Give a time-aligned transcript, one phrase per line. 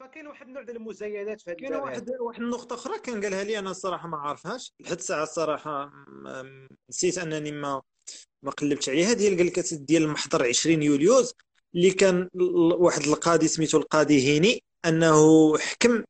[0.00, 3.70] فكاين واحد النوع ديال المزايدات في كاين واحد واحد النقطة أخرى كان قالها لي أنا
[3.70, 4.74] الصراحة ما عارفهاش.
[4.80, 5.92] لحد الساعة الصراحة
[6.90, 7.82] نسيت أنني ما
[8.42, 9.12] ما قلبت عليها.
[9.12, 11.34] ديال قال لك ديال المحضر 20 يوليوز
[11.74, 12.28] اللي كان
[12.78, 16.04] واحد القاضي سميتو القاضي هيني أنه حكم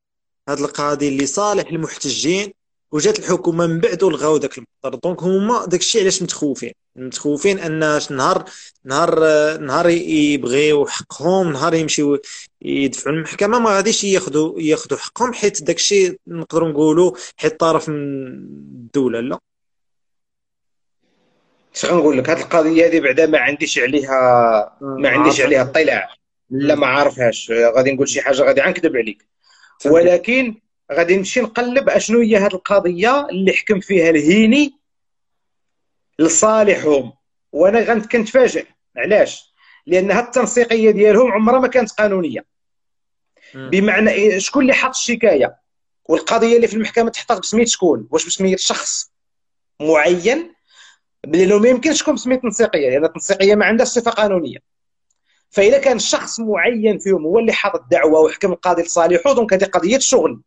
[0.49, 2.53] هذا القاضي اللي صالح المحتجين
[2.93, 6.73] وجات الحكومة من بعد ولغاو ذاك المحضر donc هما داك الشيء علاش متخوفين.
[6.97, 7.79] متخوفين أن
[8.11, 8.45] نهار
[8.85, 9.21] نهار
[9.61, 12.19] نهار يبغيو حقهم نهار يمشيو
[12.63, 17.97] يدفعوا المحكمة ما غاديش ياخذوا ياخذوا حقهم حيت داك الشيء نقدروا نقولوا حيت طرف من
[17.97, 19.21] الدولة.
[19.21, 19.39] لا.
[21.87, 26.09] غنقول لك؟ هذه القضية هذه بعدا ما عنديش عليها ما عنديش عليها اطلاع.
[26.51, 27.51] لا ما عارفهاش.
[27.77, 29.27] غادي نقول شي حاجة غادي غنكذب عليك.
[29.87, 30.55] ولكن
[30.93, 34.75] غادي نمشي نقلب أشنو هي هذه القضية اللي حكم فيها الهيني
[36.19, 37.13] لصالحهم.
[37.53, 38.67] وأنا كنتفاجئ.
[38.97, 39.53] علاش؟
[39.87, 42.45] لأن هذه التنسيقية ديالهم عمرها ما كانت قانونية.
[43.55, 45.57] بمعنى إيه؟ شكون اللي حط الشكاية؟
[46.05, 49.11] والقضية اللي في المحكمة تحطات بسميه شكون؟ واش بسميه شخص
[49.81, 50.55] معين؟
[51.27, 54.59] لأنه ما يمكنش تكون بسميه تنسيقية لأن التنسيقية ما عندهاش صفة قانونية.
[55.51, 59.99] فإذا كان شخص معين فيهم هو اللي حط الدعوة وحكم القاضي لصالحه دونك هذه قضية
[59.99, 60.41] شغل.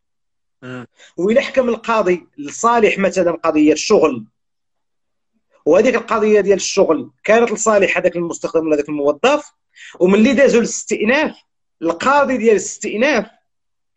[1.16, 4.24] وإذا حكم القاضي لصالح مثلا قضية الشغل.
[5.66, 9.52] وهذيك القضية ديال الشغل كانت لصالح هذاك المستخدم ولا هذاك الموظف
[10.00, 11.36] وملي دازوا للاستئناف
[11.82, 13.26] القاضي ديال الاستئناف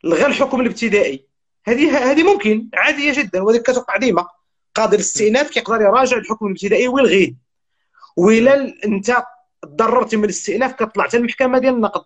[0.03, 1.27] لغى الحكم الابتدائي.
[1.65, 4.27] هذه هذه ممكن عادية جدا وهذه كتوقع ديما
[4.75, 7.35] قاضي الاستئناف كيقدر يراجع الحكم الابتدائي ويلغيه.
[8.17, 9.23] وإلا أنت
[9.61, 12.05] تضررتي من الاستئناف كطلع المحكمة ديال النقد.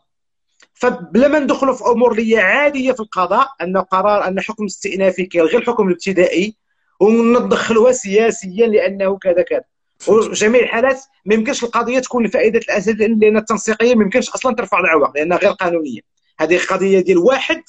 [0.82, 5.58] فبلا ما ندخلوا في أمور اللي عادية في القضاء أن قرار أن حكم استئنافي كيلغي
[5.58, 6.56] الحكم الابتدائي
[7.00, 9.64] وندخلوها سياسيا لأنه كذا كذا.
[10.08, 15.12] وجميع الحالات ما يمكنش القضية تكون لفائدة الاسد لأن التنسيقيه ما يمكنش أصلا ترفع دعوه
[15.16, 16.02] لأنها غير قانونية.
[16.40, 17.62] هذه قضية ديال واحد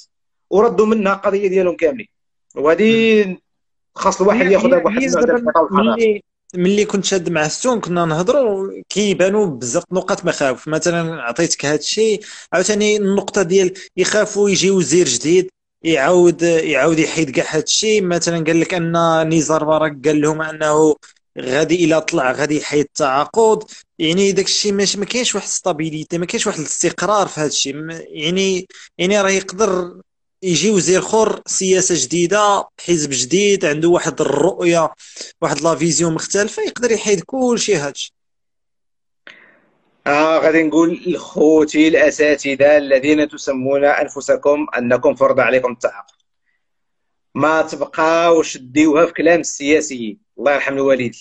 [0.50, 2.08] وردوا منها قضية ديالهم كاملين.
[2.56, 3.36] وهذه
[3.94, 5.02] خاص الواحد ياخذها بواحد
[6.54, 12.20] ملي كنت شاد مع ستون كنا نهضروا كيبانوا بزاف نقاط مخاوف مثلا عطيتك هذا الشيء
[12.52, 15.50] عاوتاني النقطة ديال يخافوا يجي وزير جديد
[15.82, 18.02] يعاود يعاود يحيد كاع هذا الشيء.
[18.02, 20.96] مثلا قال لك أن نزار بارك قال لهم أنه
[21.40, 23.64] غادي إلى طلع غادي يحيد التعاقد.
[23.98, 27.74] يعني داك الشيء ماشي ما كاينش واحد stabilité ما كاينش واحد الاستقرار في هذا الشيء.
[28.08, 28.66] يعني
[28.98, 30.00] يعني راه يقدر
[30.42, 34.92] يجي وزير اخر سياسة جديدة حزب جديد عنده واحد الرؤية
[35.40, 38.14] واحد la vision مختلفة يقدر يحيد كل شيء هادشي
[40.06, 46.14] آه غادي نقول لخوتي الأساتذة الذين تسمون أنفسكم أنكم فرض عليكم التعاقد.
[47.34, 50.20] ما تبقاوش ديوها في كلام السياسيين.
[50.38, 51.12] الله يرحم الوالدين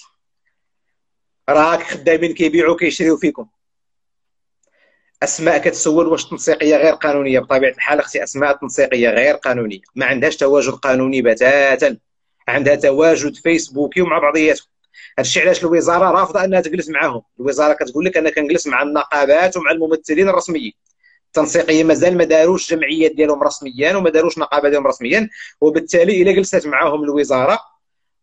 [1.50, 3.48] راك خدامين كيبيعوا كيشريو فيكم.
[5.24, 9.80] أسماء كتسول واش التنسيقيه غير قانونية؟ بطبيعة الحال أختي أسماء التنسيقيه غير قانونية.
[9.96, 11.98] ما عندهاش تواجد قانوني بتاتا.
[12.48, 14.68] عندها تواجد فيسبوكي ومع بعضياتهم.
[15.20, 17.22] هادشي علاش الوزارة رافضة أنها تجلس معاهم.
[17.40, 20.74] الوزارة كتقول لك أنا كنجلس مع النقابات ومع الممثلين الرسميين.
[21.28, 25.30] التنسيقية مازال ما داروش جمعيات ديالهم رسميا وما داروش نقابه ديالهم رسميا
[25.62, 27.59] وبالتالي إلا جلست معاهم الوزارة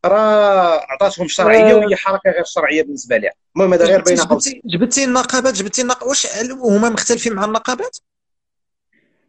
[0.05, 3.33] راه عطاتهم الشرعيه وهي حركة غير شرعية بالنسبة لها.
[3.57, 6.07] المهم هذا غير بين قوسين جبتي النقابات جبتي النق...
[6.07, 7.99] واش هما مختلفين مع النقابات؟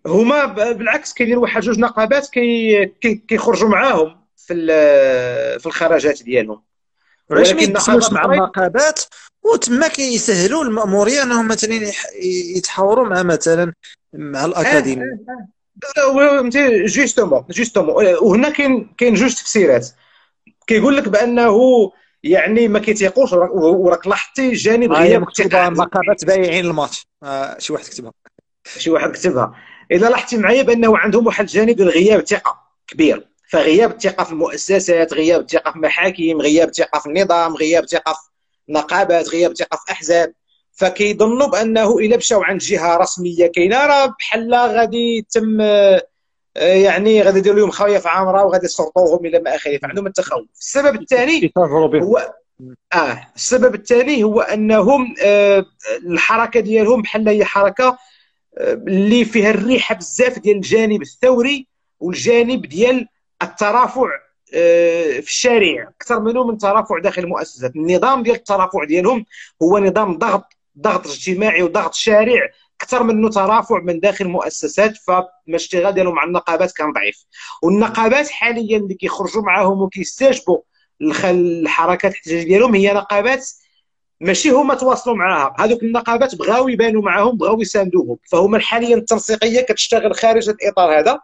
[0.07, 2.85] هما بالعكس كاينين واحد جوج نقابات كي
[3.28, 4.56] كيخرجوا معاهم في
[5.59, 6.62] في الخرجات ديالهم.
[7.30, 9.03] ولكن ما يدخلوش مع النقابات؟
[9.44, 11.91] وتما كيسهلوا المأمورية أنهم مثلا
[12.56, 13.74] يتحاوروا مع مثلا
[14.13, 15.06] مع الاكاديمي
[15.96, 18.05] فهمتي؟ justement justement.
[18.22, 19.88] وهنا كاين كاين جوج تفسيرات.
[20.69, 21.59] كيقول لك بأنه
[22.24, 27.07] يعني ما كيتيقوش وراك لاحظتي جانب غياب مكتوبة نقابات بايعين الماتش.
[27.24, 28.13] آه شي واحد كتبها.
[28.78, 29.56] شي واحد كتبها.
[29.91, 33.28] إذا لاحظتي معايا بأنه عندهم واحد الجانب الغياب ثقة كبير.
[33.50, 38.19] فغياب الثقه في المؤسسات غياب الثقه في المحاكم غياب الثقه في النظام غياب الثقه في
[38.69, 40.34] نقابات غياب الثقه في أحزاب.
[40.72, 46.07] فكيظنوا بأنه إلا مشاو عند جهة رسمية كاينة راه بحال غادي يتم آه،
[46.59, 51.01] يعني غادي يديروا لهم خاوية في عامرة وغادي يسرطوهم إلى ما اخره فعندهم التخوف السبب
[51.01, 51.51] الثاني
[52.03, 52.33] هو
[52.94, 53.27] آه.
[53.35, 55.65] السبب الثاني هو أنهم آه
[56.06, 57.97] الحركة ديالهم بحال هي حركة
[58.57, 61.67] آه اللي فيها الريحة بزاف ديال الجانب الثوري
[62.00, 63.07] والجانب ديال
[63.41, 64.09] الترافع
[64.53, 65.89] آه في الشارع.
[66.01, 67.75] أكثر منه من ترافع داخل المؤسسات.
[67.75, 69.25] النظام ديال الترافع ديالهم
[69.63, 70.45] هو نظام ضغط
[70.79, 72.50] ضغط اجتماعي وضغط شارع
[72.81, 77.25] أكثر منه ترافع من داخل المؤسسات فما الاشتغال ديالهم مع النقابات كان ضعيف.
[77.63, 80.57] والنقابات حاليا اللي كيخرجوا معاهم وكيستجبوا
[81.01, 83.49] الحركات الاحتجاجيه ديالهم هي نقابات
[84.21, 85.55] ماشي هما تواصلوا معاها.
[85.59, 88.17] هذوك النقابات بغاو يبانوا معاهم بغاو يساندوهم.
[88.31, 91.19] فهما حاليا التنسيقية كتشتغل خارج الإطار هذا.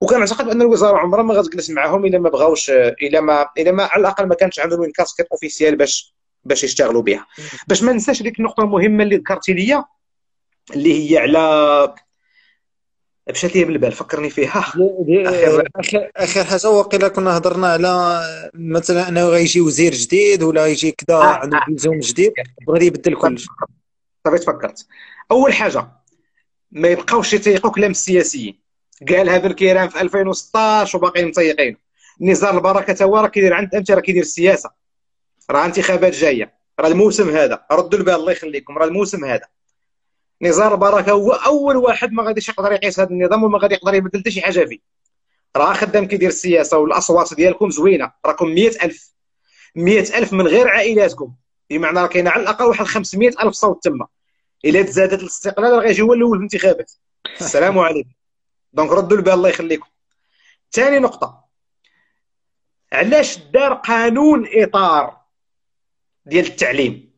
[0.00, 4.00] وكنعتقد بأن الوزارة عمرها ما غتجلس معاهم إلا ما بغاوش إلا ما إلا ما على
[4.00, 6.14] الأقل ما كانش عندهم casquette officielle باش
[6.44, 7.26] باش يشتغلوا بها.
[7.68, 9.84] باش ما ننساش ديك النقطة المهمة اللي ذكرتي لي
[10.72, 11.94] اللي هي على
[13.30, 14.72] مشات لي بالبال فكرني فيها.
[15.76, 18.20] آخر اخر حاجة وقيلا كنا هضرنا على
[18.54, 22.32] مثلا أنه غيجي وزير جديد ولا يجي كذا آه عنده vision جديد
[22.66, 23.48] بغى يبدل كلشي
[24.24, 24.86] صافي تفكرت.
[25.30, 25.88] أول حاجة
[26.72, 28.60] ما يبقاوش يتيقوك لا من السياسيين
[29.08, 31.76] قالها بن كيران في 2016 وباقيين متيقين.
[32.20, 34.70] نزار البركة هو راه كيدير عند أنت راه كيدير السياسة
[35.50, 36.54] راه انتخابات جاية.
[36.80, 37.64] راه الموسم هذا.
[37.72, 38.78] ردوا البال الله يخليكم.
[38.78, 39.46] راه الموسم هذا.
[40.44, 44.20] نزار البركة هو اول واحد ما غاديش يقدر يقيس هذا النظام وما غادي يقدر يبدل
[44.20, 44.78] حتى شي حاجة فيه.
[45.56, 48.12] راه خدام كيدير السياسة والأصوات ديالكم زوينة.
[48.26, 49.14] راكم 100000
[49.76, 51.34] 100000 من غير عائلاتكم.
[51.70, 54.06] بمعنى راه كاين على الأقل واحد 500000 صوت تما.
[54.64, 56.92] إلا تزادت الاستقلال راه غيجي هو الأول في الانتخابات.
[57.40, 58.10] السلام عليكم.
[58.72, 59.88] دونك ردوا البال الله يخليكم.
[60.72, 61.44] ثاني نقطة.
[62.92, 65.16] علاش دار قانون إطار
[66.26, 67.14] ديال التعليم؟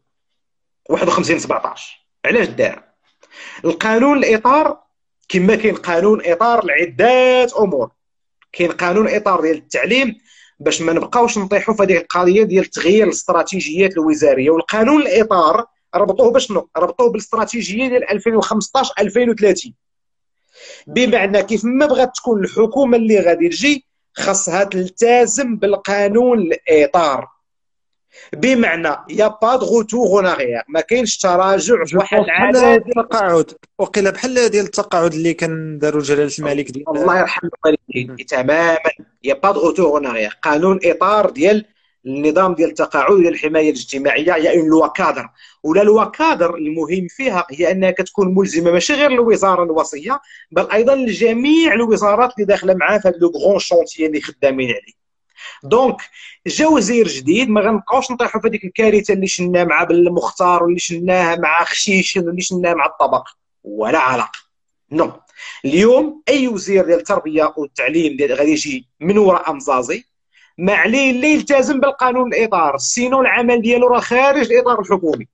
[0.91, 2.86] 51 17 علاش دار؟
[3.65, 4.79] القانون الإطار
[5.29, 7.91] كما كاين قانون إطار لعدة أمور.
[8.53, 10.15] كاين قانون إطار ديال التعليم
[10.61, 14.51] باش ما نبقاوش نطيحوا في هذه القضية ديال تغيير الاستراتيجيات الوزارية.
[14.51, 19.75] والقانون الإطار ربطوه بشنو ربطوه بالاستراتيجية ديال 2015 2030
[20.87, 27.29] بمعنى كيف ما بغات تكون الحكومة اللي غادي تجي خاصها تلتزم بالقانون الإطار.
[28.33, 33.51] بمعنى y a pas de retour en arrière ما كاينش تراجع في واحد العدد التقاعد.
[33.79, 38.27] وقيل بحال ديال التقاعد اللي كان داروا جلاله الملك ديال الله يرحم الوالدين.
[38.27, 38.79] تماما.
[39.25, 41.65] y a pas de en arrière قانون إطار ديال
[42.07, 45.29] النظام ديال التقاعد ديال الحماية الاجتماعية y a une loi cadre.
[45.63, 50.21] ولا loi cadre المهم فيها هي أنها كتكون ملزمة ماشي غير الوزارة الوصية
[50.51, 55.06] بل أيضا لجميع الوزارات اللي داخلة معاه في هذا le grand chantier اللي خدامين عليه.
[55.63, 55.97] donc
[56.47, 61.37] جا وزير جديد ما غنبقاوش نطيحوا في هذيك الكارثة اللي شفناها مع بالمختار واللي شفناها
[61.37, 63.29] مع خشيش واللي شناها مع الطبق.
[63.65, 64.39] ولا علاقة.
[64.93, 65.13] non.
[65.65, 70.05] اليوم أي وزير ديال التربية والتعليم ديال غادي يجي من وراء أمزازي
[70.59, 75.29] ما عليه الا يلتزم بالقانون الإطار sinon العمل ديالو راه خارج الإطار الحكومي.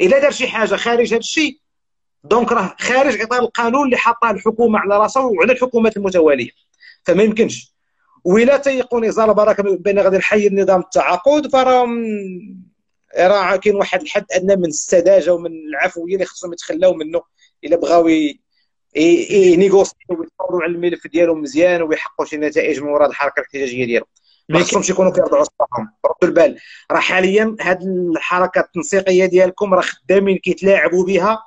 [0.00, 1.58] إلا دار شي حاجة خارج هذا الشيء
[2.24, 6.50] donc راه خارج إطار القانون اللي حاطاه الحكومة على راسها وعلى الحكومات المتوالية.
[7.04, 7.75] فما يمكنش.
[8.26, 11.52] ولا تيقون نزار بركه بان غادي نحيد نظام التعاقد.
[11.52, 11.86] فراه
[13.18, 17.22] راه كاين واحد الحد ادنى من السذاجة ومن العفويه اللي خصهم يتخلاو منه
[17.64, 18.08] إلا بغاو
[18.96, 24.06] ينيغوسيو ويتفاوضوا على الملف ديالهم مزيان ويحققوا شي نتائج من وراء الحركة الاحتجاجية ديالهم.
[24.48, 26.58] ما خصهمش يكونوا كيرضعوا صباحهم ردوا البال.
[26.90, 27.84] راه حاليا هذه
[28.16, 31.42] الحركة التنسيقية ديالكم راه خدامين كيتلاعبوا بها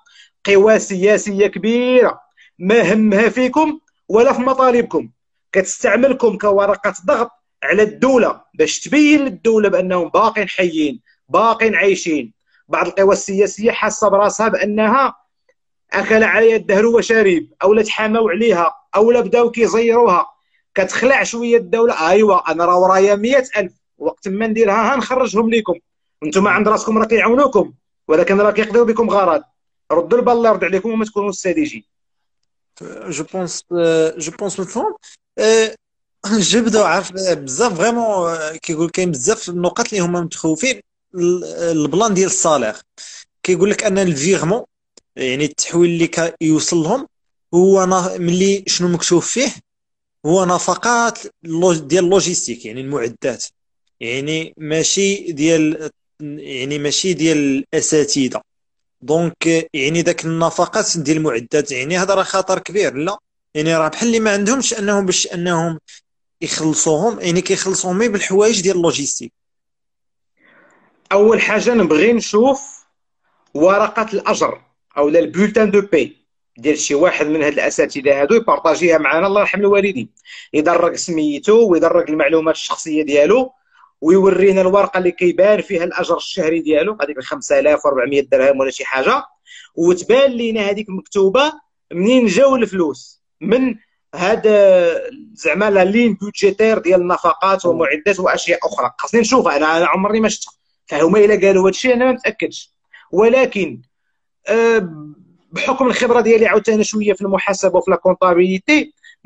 [0.45, 2.21] قوى سياسية كبيرة.
[2.59, 3.79] ما همها فيكم
[4.09, 5.09] ولا في مطالبكم.
[5.51, 7.31] كتستعملكم كورقة ضغط
[7.63, 12.33] على الدولة باش تبين للدولة بأنهم باقين حيين باقين عايشين.
[12.67, 15.15] بعض القوى السياسية حاسة براسها بأنها
[15.93, 20.25] اكل عليها الدهر وشرب أو لا تحاموا عليها أو لا بداو كيزيروها.
[20.75, 22.09] كتخلع شوية الدولة.
[22.09, 25.73] ايوا أنا راه ورايا 100000 وقت ما نديرها ها نخرجهم لكم
[26.23, 27.73] أنتم عند راسكم راه كيعاونوكم
[28.07, 29.43] ولكن راه كيقضيو بكم غرض.
[29.91, 31.85] ردوا البال الله يرضي عليكم وما تكونوا استراتيجي
[32.83, 33.65] je pense
[34.17, 34.79] je pense
[35.39, 40.81] مفهوم جبدوا عارف بزاف vraiment كيقول كاين بزاف النقط اللي هما متخوفين.
[41.15, 42.75] ال plan ديال ال salaire
[43.43, 44.63] كيقول لك أن ال virement
[45.15, 47.07] يعني التحويل اللي كيوصل لهم
[47.53, 47.85] هو
[48.19, 49.51] ملي شنو مكتوب فيه
[50.25, 53.45] هو نفقات ديال ال logistique يعني المعدات.
[53.99, 55.89] يعني ماشي ديال
[56.21, 57.37] يعني ماشي ديال
[57.73, 58.41] الأساتذة.
[59.01, 62.93] donc يعني ذاك النفقات ديال المعدات يعني هذا راه خطر كبير.
[62.95, 63.17] لا.
[63.53, 65.79] يعني راه بحال اللي ما عندهمش انهم باش انهم
[66.41, 69.33] يخلصوهم يعني كيخلصوهم بالحوايج ديال ال logistique.
[71.11, 72.85] أول حاجة نبغي نشوف
[73.53, 74.61] ورقة الأجر
[74.97, 76.17] أو ال bulletin de paie
[76.57, 80.09] ديال شي واحد من هاد الأساتذة هادو يبارطاجيها معنا الله يرحم الوالدين.
[80.53, 83.51] يدرك سميتو ويدرك المعلومات الشخصية ديالو
[84.01, 89.25] ويورينا الورقة اللي كيبان فيها الأجر الشهري ديالو هذيك 5400 درهم ولا شي حاجة
[89.75, 91.53] وتبان لينا هذيك مكتوبة
[91.91, 93.18] منين جاو الفلوس.
[93.41, 93.75] من
[94.15, 94.89] هذا
[95.33, 98.91] زعما لا لين بودجيتير ديال النفقات ومعدات وأشياء أخرى.
[98.97, 100.53] خاصني نشوفها أنا عمرني ما شفتها.
[100.85, 102.73] فهما إلا قالوا هذا الشيء أنا ما متأكدش.
[103.11, 103.81] ولكن
[104.47, 104.89] أه
[105.51, 107.95] بحكم الخبرة ديالي عاوتاني شوية في المحاسبة وفي لا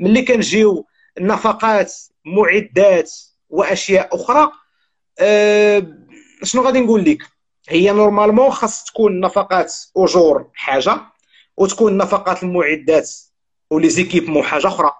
[0.00, 0.86] ملي كنجيو
[1.20, 1.94] نفقات
[2.24, 3.12] معدات
[3.48, 4.50] وأشياء أخرى
[5.18, 5.86] أه
[6.42, 7.18] شنو غادي نقول لك؟
[7.68, 11.00] هي normalement خاص تكون نفقات أجور حاجة
[11.56, 13.10] وتكون نفقات المعدات
[13.70, 14.90] و les équipements حاجة أخرى.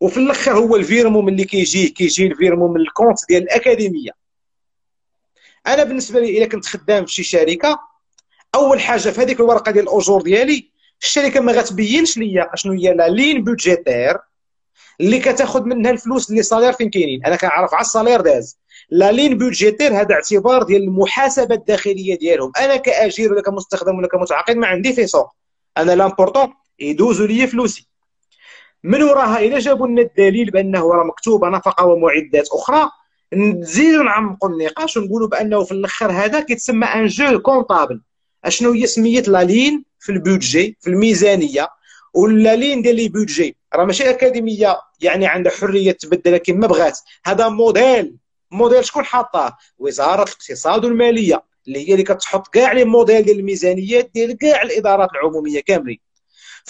[0.00, 4.10] وفي الآخر هو ال virement ملي كيجي كيجي ال virement من ال compte ديال الأكاديمية.
[5.66, 7.78] أنا بالنسبة لي إلا كنت خدام في شي شركة
[8.54, 10.70] أول حاجة في هذيك الورقة ديال الأجور ديالي
[11.02, 14.18] الشركة ما غتبينش ليا أشنو هي la ligne budgétaire
[15.00, 17.24] اللي كتاخذ منها الفلوس اللي salaire فين كاينين.
[17.26, 18.58] أنا كنعرف على ال salaire داز.
[18.90, 22.52] la ligne budgétaire هذا اعتبار ديال المحاسبة الداخلية ديالهم.
[22.58, 25.34] أنا كأجير ولا كمستخدم ولا كمتعاقد ما عندي في سوق
[25.76, 27.86] أنا l'important يدوزوا لي فلوسي.
[28.84, 32.90] من وراها إلى جابوا لنا الدليل بأنه راه مكتوبة نفقة ومعدات أخرى.
[33.32, 38.00] نزيدوا نعمقوا النقاش ونقولوا بأنه في الآخر هذا كيتسمى un jeu comptable
[38.44, 41.68] أشنو هي سمية la ligne في ال budget في الميزانية؟
[42.14, 46.98] و la ligne ديال les budgets؟ راه ماشي أكاديمية يعني عندها حرية تبدل كما بغات.
[47.24, 48.16] هذا modèle.
[48.50, 54.10] modèle شكون حاطاه؟ وزارة الاقتصاد والمالية اللي هي اللي كتحط كاع les modèles ديال الميزانيات
[54.14, 55.98] ديال كاع الإدارات العمومية كاملين.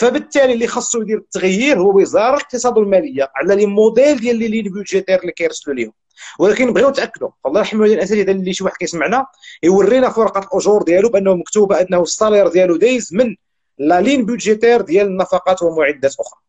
[0.00, 4.73] فبالتالي اللي خاصو يدير التغيير هو وزارة الاقتصاد والمالية على les modèles ديال les lignes
[4.73, 5.92] budgétaires اللي كيرسلوا ليهم.
[6.38, 9.26] ولكن بغيو نتاكدوا الله يرحم والدين الأساتذة اللي شي واحد كيسمعنا
[9.62, 13.37] يورينا في ورقه الأجور ديالو بأنه مكتوبة أنه ال salaire ديالو دايز من
[13.79, 16.40] la ligne budgétaire ديال النفقات ومعدات أخرى.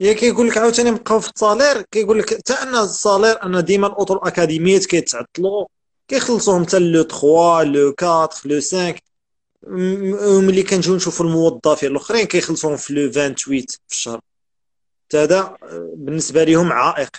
[0.00, 4.16] هي كيقول لك عاوتاني بقاو في الصالير كيقول لك حتى أن الصالير أن ديما الأطر
[4.16, 5.66] الاكاديميات كيتعطلوا
[6.08, 8.94] كيخلصوهم حتى لو 3 لو 4 لو 5
[9.66, 14.20] وملي كنجيو نشوفوا الموظفين الآخرين كيخلصوهم في لو 28 في الشهر.
[15.14, 15.56] هذا
[15.94, 17.16] بالنسبة لهم عائق.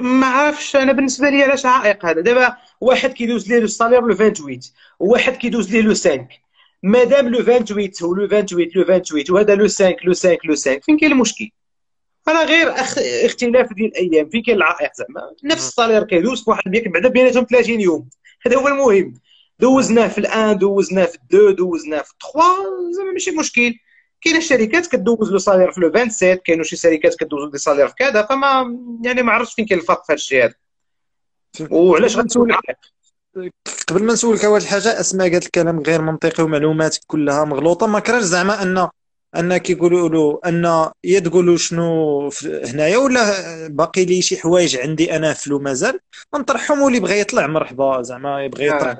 [0.00, 4.14] ما عرفش أنا بالنسبة لي علاش عائق هذا؟ دابا واحد كيدوز ليه لو سالير لو
[4.14, 4.60] 28
[4.98, 6.28] وواحد كيدوز ليه لو 5
[6.82, 10.80] مادام le 28 هو le 28 le 28 وهذا le 5 le 5 le 5
[10.80, 11.50] فين كاين المشكل؟
[12.28, 12.98] أنا غير أخ...
[12.98, 17.46] اختلاف ديال الأيام فين كاين العائق زعما؟ نفس ال salaire كيدوز في واحد بعدا بيناتهم
[17.50, 18.08] 30 يوم.
[18.46, 19.14] هذا هو المهم.
[19.58, 22.40] دوزناه في ال un دوزناه في ال deux دوزناه في 3
[22.96, 23.74] زعما ماشي مشكل.
[24.20, 27.94] كاينة شركات كدوز le salaire في le 27 كاينو شي شركات كدوز le salaire في
[27.98, 30.54] كذا فما يعني ما عرفتش فين كاين الفرق في هذا الشيء هذا.
[31.70, 32.56] وعلاش غنسول
[33.88, 37.86] قبل ما نسولك واحد الحاجة أسماء قالت الكلام غير منطقي ومعلومات كلها مغلوطة.
[37.86, 38.88] ما كرهش زعما ان
[39.36, 43.22] أن كيقولوا له أن يا تقولوا شنو هنايا ولا
[43.68, 46.00] باقي لي شي حوايج عندي أنا فلو مازال.
[46.34, 48.98] نطرحهم واللي بغى يطلع مرحبا زعما يبغي يطرح.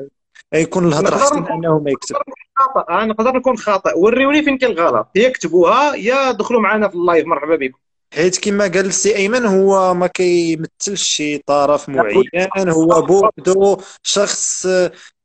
[0.59, 2.17] يكون الهضرة أحسن انه ما يكتب
[2.57, 3.05] خطأ.
[3.05, 5.09] نقدر نكون خاطئ وريوني فين كاين الغلط.
[5.15, 7.27] يا كتبوها يا دخلوا معنا في ال live.
[7.27, 7.79] مرحبا بكم.
[8.15, 12.49] حيت كما قال السي أيمن هو ما كيمثلش شي طرف معين.
[12.59, 14.67] هو بوحدو شخص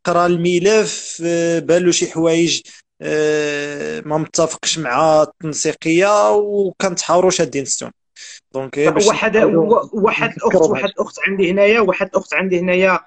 [0.05, 1.17] قرا الملف
[1.63, 2.61] بالو شي حوايج
[3.01, 7.91] آه، ما متفقش مع التنسيقية وكنتحاوروا شادين ستون.
[8.53, 9.37] donc واحد
[9.93, 12.99] واحد الأخت واحد الأخت عندي هنايا واحد الأخت عندي هنايا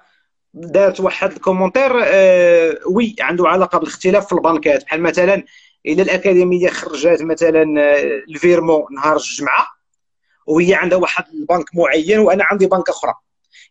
[0.53, 4.83] دارت واحد ال commentaire آه oui عنده علاقة بالاختلاف في البنكات.
[4.83, 5.43] بحال مثلا
[5.85, 9.67] إلى الأكاديمية خرجت مثلا آه، ال virement نهار الجمعة
[10.47, 13.13] وهي عندها واحد البنك معين وأنا عندي بنك أخرى.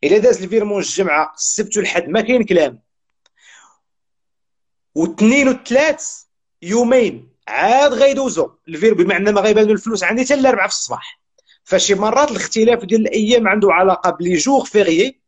[0.04, 2.78] الا داز ال virement الجمعة السبت والحد ما كاين كلام.
[4.94, 6.08] واثنين وثلاث
[6.62, 8.50] يومين عاد غيدوزو.
[8.68, 11.20] ال virement بمعنى ما غيبانو الفلوس عندي حتى الاربعاء في الصباح.
[11.64, 15.21] فشي مرات الاختلاف ديال الأيام عنده علاقة ب les jours fériés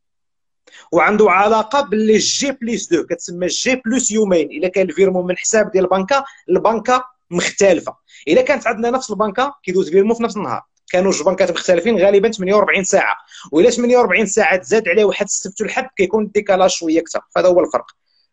[0.92, 5.26] وعنده علاقة ب les J plus deux كتسمى J plus يومين إلا كان ال virement
[5.26, 7.96] من حساب ديال البنكة البنكة مختلفة.
[8.28, 10.62] إلا كانت عندنا نفس البنكة كيدوز virement في نفس النهار.
[10.90, 13.16] كانوا جوج بنكات مختلفين غالبا 48 ساعة.
[13.52, 17.20] وإلا 48 ساعة تزاد عليه واحد السبت والحد كيكون ال décalage شوية أكثر.
[17.36, 17.86] هذا هو الفرق.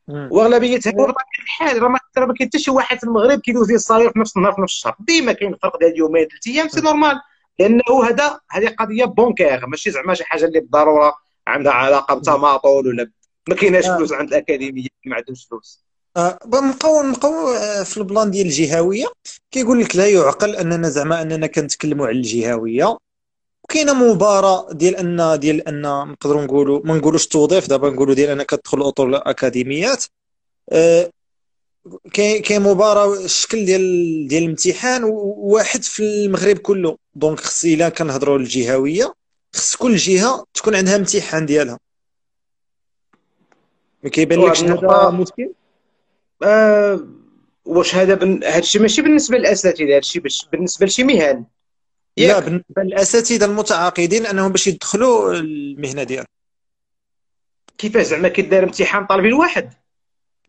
[0.08, 4.12] وأغلبية بطبيعه الحال راه ما كاين حتى شي واحد في المغرب كيدوز ديال ال salaire
[4.12, 4.96] في نفس النهار في نفس الشهر.
[5.00, 7.22] ديما كاين فرق ديال يومين ثلاث أيام c'est normal
[7.60, 11.14] لأنه هذا هذه قضية bancaire ماشي زعما شي حاجة اللي بالضرورة
[11.52, 13.12] عندها علاقة بتماطل ولا
[13.50, 13.98] ما كايناش آه.
[13.98, 15.80] فلوس عند الأكاديمية ما عندهمش فلوس.
[16.18, 19.06] آه نبقاو نبقاو آه، في ال plan ديال الجهوية
[19.52, 22.98] كيقول لك لا يعقل أننا زعما أننا كنتكلموا على الجهوية.
[23.64, 28.50] وكاينة مباراة ديال أن ديال أن نقدروا نقولوا ما نقولوش توظيف دابا نقولوا ديال أنك
[28.50, 30.06] تدخل اطر الاكاديميات
[30.72, 31.10] آه
[32.14, 35.04] كاين مباراة الشكل ديال ديال الامتحان
[35.38, 36.98] واحد في المغرب كله.
[37.16, 39.14] donc خص إلا كنهضروا الجهوية.
[39.56, 41.80] خص كل جهة تكون عندها امتحان ديالها.
[44.04, 45.52] ما كيبان لكش هذا مشكل؟
[46.44, 47.08] آه
[47.66, 48.44] واش هذا بن...
[48.44, 51.46] هذا الشيء ماشي بالنسبة للأساتذة هذا الشيء بالنسبة لشي مهن.
[52.18, 56.26] لا بالنسبة للاساتذه المتعاقدين أنهم باش يدخلوا المهنة ديالهم.
[57.78, 59.74] كيفاش؟ زعما كيدار امتحان طالبين واحد؟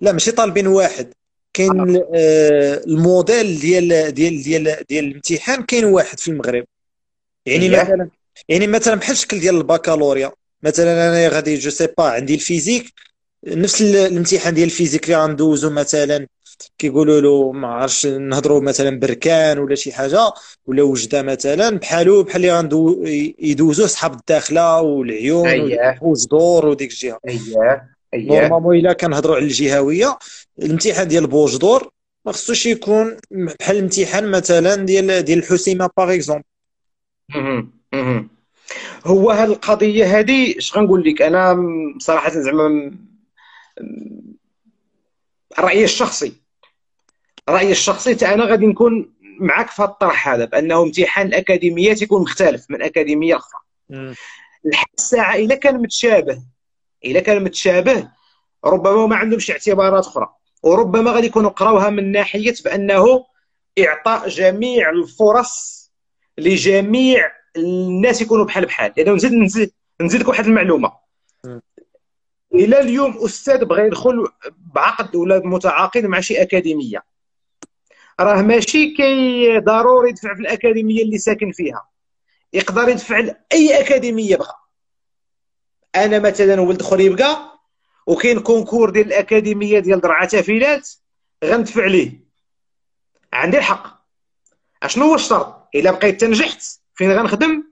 [0.00, 1.12] لا ماشي طالبين واحد.
[1.54, 2.08] كاين آه.
[2.14, 6.64] آه الموديل ديال ديال ديال ديال الامتحان كاين واحد في المغرب.
[7.46, 8.08] يعني مثلا
[8.48, 10.32] يعني مثلا بحال الشكل ديال البكالوريا
[10.62, 12.92] مثلا أنا غادي je sais pas عندي ال physique
[13.46, 16.26] نفس الامتحان ديال ال physique اللي غندوزو مثلا
[16.78, 20.32] كيقولوا له ما عرفش نهضروا مثلا بركان ولا شي حاجة
[20.66, 23.04] ولا وجدة مثلا بحالو بحال اللي غندو
[23.38, 25.98] يدوزوه صحاب الداخلة والعيون أيه.
[26.02, 27.18] وبوجدور وديك الجهة.
[27.28, 30.18] اييه اييه normalement إلا كنهضروا على الجهوية
[30.58, 31.90] الامتحان ديال بوجدور
[32.26, 36.42] ما خصوش يكون بحال الامتحان مثلا ديال ديال الحسيمة par exemple.
[39.04, 41.56] هو هاد القضية هذه اش غنقول لك؟ أنا
[41.98, 42.94] صراحة زعما
[45.58, 46.32] رأيي الشخصي.
[47.48, 52.22] رأيي الشخصي تا أنا غادي نكون معك في هذا الطرح هذا بأنه امتحان الأكاديميات يكون
[52.22, 53.60] مختلف من أكاديمية أخرى.
[54.64, 56.42] لحد الساعة إلا كان متشابه
[57.04, 58.08] إلا كان متشابه
[58.64, 60.28] ربما ما عندهمش اعتبارات أخرى.
[60.62, 63.24] وربما غادي يكونوا قراوها من ناحية بأنه
[63.78, 65.82] إعطاء جميع الفرص
[66.38, 68.92] لجميع الناس يكونوا بحال بحال.
[68.96, 70.92] لأنه نزيد نزيد نزيد لك واحد المعلومة.
[72.54, 77.02] إلى اليوم أستاذ بغى يدخل بعقد ولا متعاقد مع شي أكاديمية.
[78.20, 81.88] راه ماشي كي ضروري يدفع في الأكاديمية اللي ساكن فيها.
[82.52, 84.54] يقدر يدفع لأي أكاديمية بغى
[85.94, 87.52] أنا مثلا ولد خريبكا
[88.06, 90.90] وكاين كونكور ديال الأكاديمية ديال درعا تافيلات
[91.44, 92.24] غندفع ليه.
[93.32, 94.02] عندي الحق.
[94.82, 97.64] أشنو هو الشرط؟ إلا بقيت تنجحت فين غنخدم؟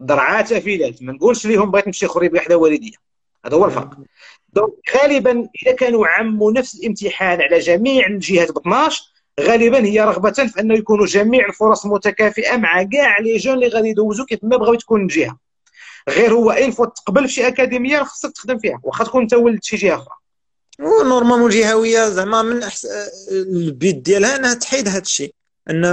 [0.00, 2.98] درعا تافيلات ما نقولش ليهم بغيت نمشي خريبكا حدا والديا
[3.46, 3.90] هذا هو الفرق.
[4.52, 9.02] donc غالبا إذا كانوا عموا نفس الامتحان على جميع الجهات ب 12
[9.40, 13.88] غالبا هي رغبة في أنه يكونوا جميع الفرص متكافئة مع كاع les gens اللي غادي
[13.88, 15.38] يدوزوا كيف ما بغاو تكون الجهه
[16.08, 19.62] غير هو une fois تقبل في شي اكاديميه خصك تخدم فيها واخا تكون أنت ولد
[19.62, 20.14] شي جهة أخرى.
[20.80, 22.86] و normalement الجهويه زعما من أحس...
[23.30, 25.34] البيت ديالها إنها تحيد هذا الشيء
[25.70, 25.84] ان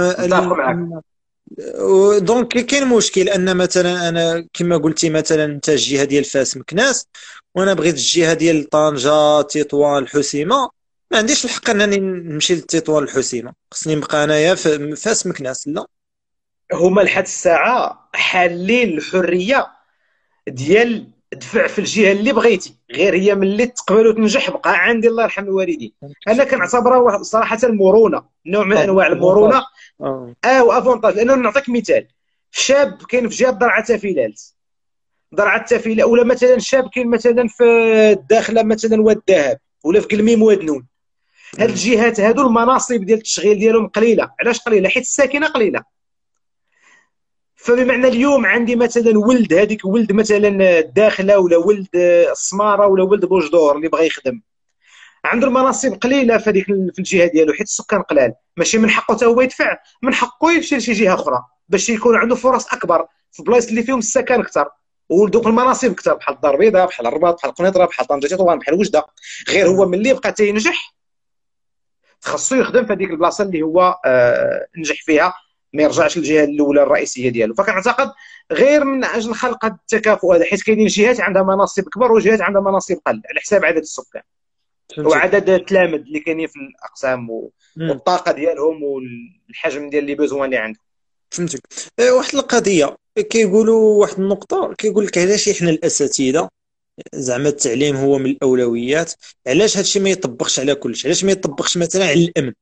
[2.18, 7.08] donc كاين مشكل ان مثلا أنا كما قلتي مثلا انت الجهة ديال فاس مكناس
[7.54, 10.70] وأنا بغيت الجهة ديال طنجة تطوان الحسيمه
[11.10, 14.54] ما عنديش الحق انني نمشي لتطوان الحسيمه خصني نبقى انايا
[14.94, 15.86] فاس مكناس لا.
[16.72, 19.66] هما لحد الساعة حالين الحرية
[20.48, 22.74] ديال دفع في الجهة اللي بغيتي.
[22.92, 25.92] غير هي ملي تقبل وتنجح بقى عندي الله يرحم الوالدين.
[26.28, 29.62] أنا كنعتبرها صراحة المرونه نوع من أنواع المرونة.
[30.00, 30.34] آه.
[30.44, 31.14] آه وأفونتاج.
[31.14, 32.06] لأنه نعطيك مثال.
[32.50, 34.42] شاب كاين في جهة درعا تافيلات
[35.32, 37.64] درعا التافيله ولا مثلا شاب كاين مثلا في
[38.12, 40.86] الداخلة مثلا واد الذهب ولا في قلميم واد نون.
[41.58, 44.30] هاد الجهات هادو المناصب ديال التشغيل ديالهم قليلة.
[44.40, 45.82] علاش قليلة؟ حيت الساكنة قليلة.
[47.64, 51.88] فبمعنى اليوم عندي مثلا ولد هذيك ولد مثلا الداخله ولا ولد
[52.30, 54.42] السماره ولا ولد بوجدور اللي بغى يخدم.
[55.24, 58.34] عنده المناصب قليلة في هذيك في الجهة ديالو حيت السكان قلال.
[58.56, 62.34] ماشي من حقه حتى هو يدفع من حقه يمشي لشي جهة أخرى باش يكون عنده
[62.34, 64.68] فرص أكبر في بلايص اللي فيهم السكن أكثر.
[65.08, 69.06] ودوك المناصب أكثر بحال الدار البيضاء بحال الرباط بحال قنيطره بحال طنجة تطوان بحال وجدة.
[69.48, 70.94] غير هو ملي بقى تينجح
[72.20, 75.34] خاصو يخدم في هذيك البلاصة اللي هو آه نجح فيها.
[75.72, 77.54] ما يرجعش للجهة الأولى الرئيسية ديالو.
[77.54, 78.12] فكنعتقد
[78.52, 82.62] غير من أجل خلق هذا التكافؤ هذا حيت كاينين جهات عندها مناصب كبر وجهات عندها
[82.62, 84.22] مناصب قل على حساب عدد السكان.
[84.98, 87.52] وعدد التلامذ اللي كاينين في الأقسام و-.
[87.76, 90.82] والطاقة ديالهم والحجم ديال لي بوزوان اللي عندهم.
[91.30, 91.60] فهمتك.
[91.98, 92.96] آه، واحد القضية
[93.30, 96.48] كيقولوا واحد النقطة كيقول لك علاش إحنا الأساتذة
[97.14, 99.12] زعما التعليم هو من الأولويات
[99.46, 102.52] علاش هادشي ما يطبقش على كلش علاش ما يطبقش مثلا على الأمن؟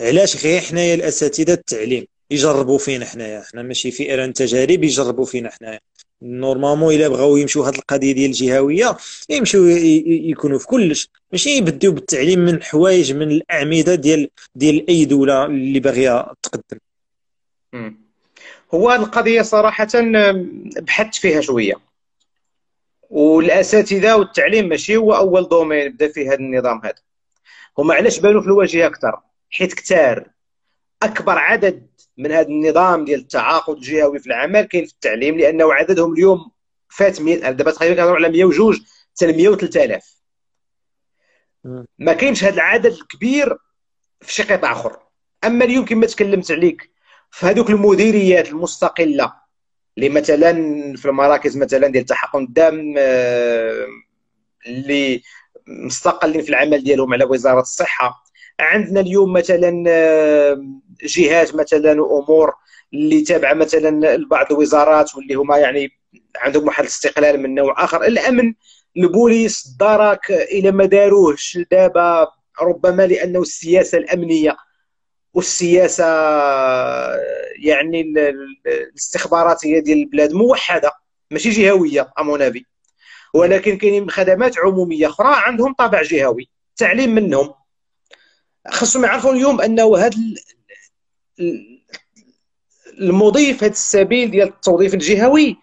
[0.00, 3.42] علاش غير حنايا الأساتذة التعليم؟ يجربوا فينا حنايا.
[3.42, 5.80] حنا ماشي فئران تجارب يجربوا فينا حنايا.
[6.22, 8.96] normalement إلا بغاو يمشيو هاد القضية ديال الجهوية
[9.28, 9.66] يمشيو
[10.06, 11.10] يكونوا في كلش.
[11.32, 16.78] ماشي يبديو بالتعليم من حوايج من الأعمدة ديال ديال أي دولة اللي باغية تقدم.
[18.74, 19.88] هو هذه القضية صراحة
[20.80, 21.74] بحثت فيها شوية.
[23.10, 26.94] والأساتذة والتعليم ماشي هو أول domaine بدا فيه هذا النظام هذا.
[27.78, 30.26] هما علاش بانوا في الواجهة أكثر؟ حيت كتار
[31.02, 31.85] أكبر عدد
[32.16, 36.50] من هذا النظام ديال التعاقد الجهوي في العمل كاين في التعليم لأنه عددهم اليوم
[36.88, 40.16] فات 100 دابا تقريبا كنهضروا على 102 حتى 100 3000
[41.64, 41.86] مم.
[41.98, 43.56] ما كاينش هذا العدد الكبير
[44.20, 44.98] في شي قطاع آخر.
[45.44, 46.90] أما اليوم كما تكلمت عليك
[47.30, 49.32] في هذوك المديريات المستقلة
[49.96, 50.52] اللي مثلا
[50.96, 53.86] في المراكز مثلا ديال التحقن الدم آه،
[54.66, 55.22] اللي
[55.66, 58.24] مستقلين في العمل ديالهم على وزارة الصحة.
[58.60, 60.64] عندنا اليوم مثلا آه،
[61.04, 62.52] جهات مثلا وأمور
[62.94, 65.90] اللي تابعه مثلا لبعض الوزارات واللي هما يعني
[66.36, 68.04] عندهم واحد الاستقلال من نوع آخر.
[68.04, 68.54] الأمن
[68.96, 72.28] البوليس الدرك إلى ما داروهش دابا
[72.62, 74.56] ربما لأنه السياسة الأمنية
[75.34, 76.04] والسياسة
[77.58, 80.92] يعني ال- ال- الاستخباراتيه ديال البلاد موحدة
[81.30, 82.64] ماشي جهوية امونافي
[83.34, 87.54] ولكن كاينين خدمات عمومية أخرى عندهم طابع جهوي التعليم منهم.
[88.68, 90.16] خاصهم يعرفوا اليوم أنه هذا
[93.00, 95.56] المضي في هذا السبيل ديال التوظيف الجهوي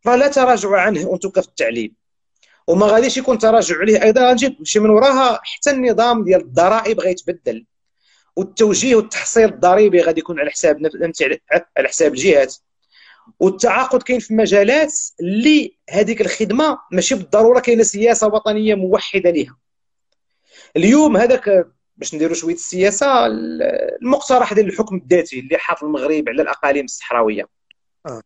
[0.00, 1.94] فلا تراجع عنه انتك في التعليم.
[2.66, 7.66] وما غاديش يكون تراجع عليه أيضا غنجيب شي من وراها حتى النظام ديال الضرائب غيتبدل.
[8.36, 10.90] والتوجيه والتحصيل الضريبي غادي يكون على حساب
[11.76, 12.56] على حساب الجهات.
[13.40, 19.56] والتعاقد كاين في مجالات اللي هذيك الخدمة ماشي بالضرورة كاينة سياسة وطنية موحدة لها
[20.76, 21.66] اليوم هذاك
[21.98, 27.48] باش نديروا شوية السياسة المقترح ديال الحكم الذاتي اللي حاط المغرب على الأقاليم الصحراوية.
[28.06, 28.22] آه.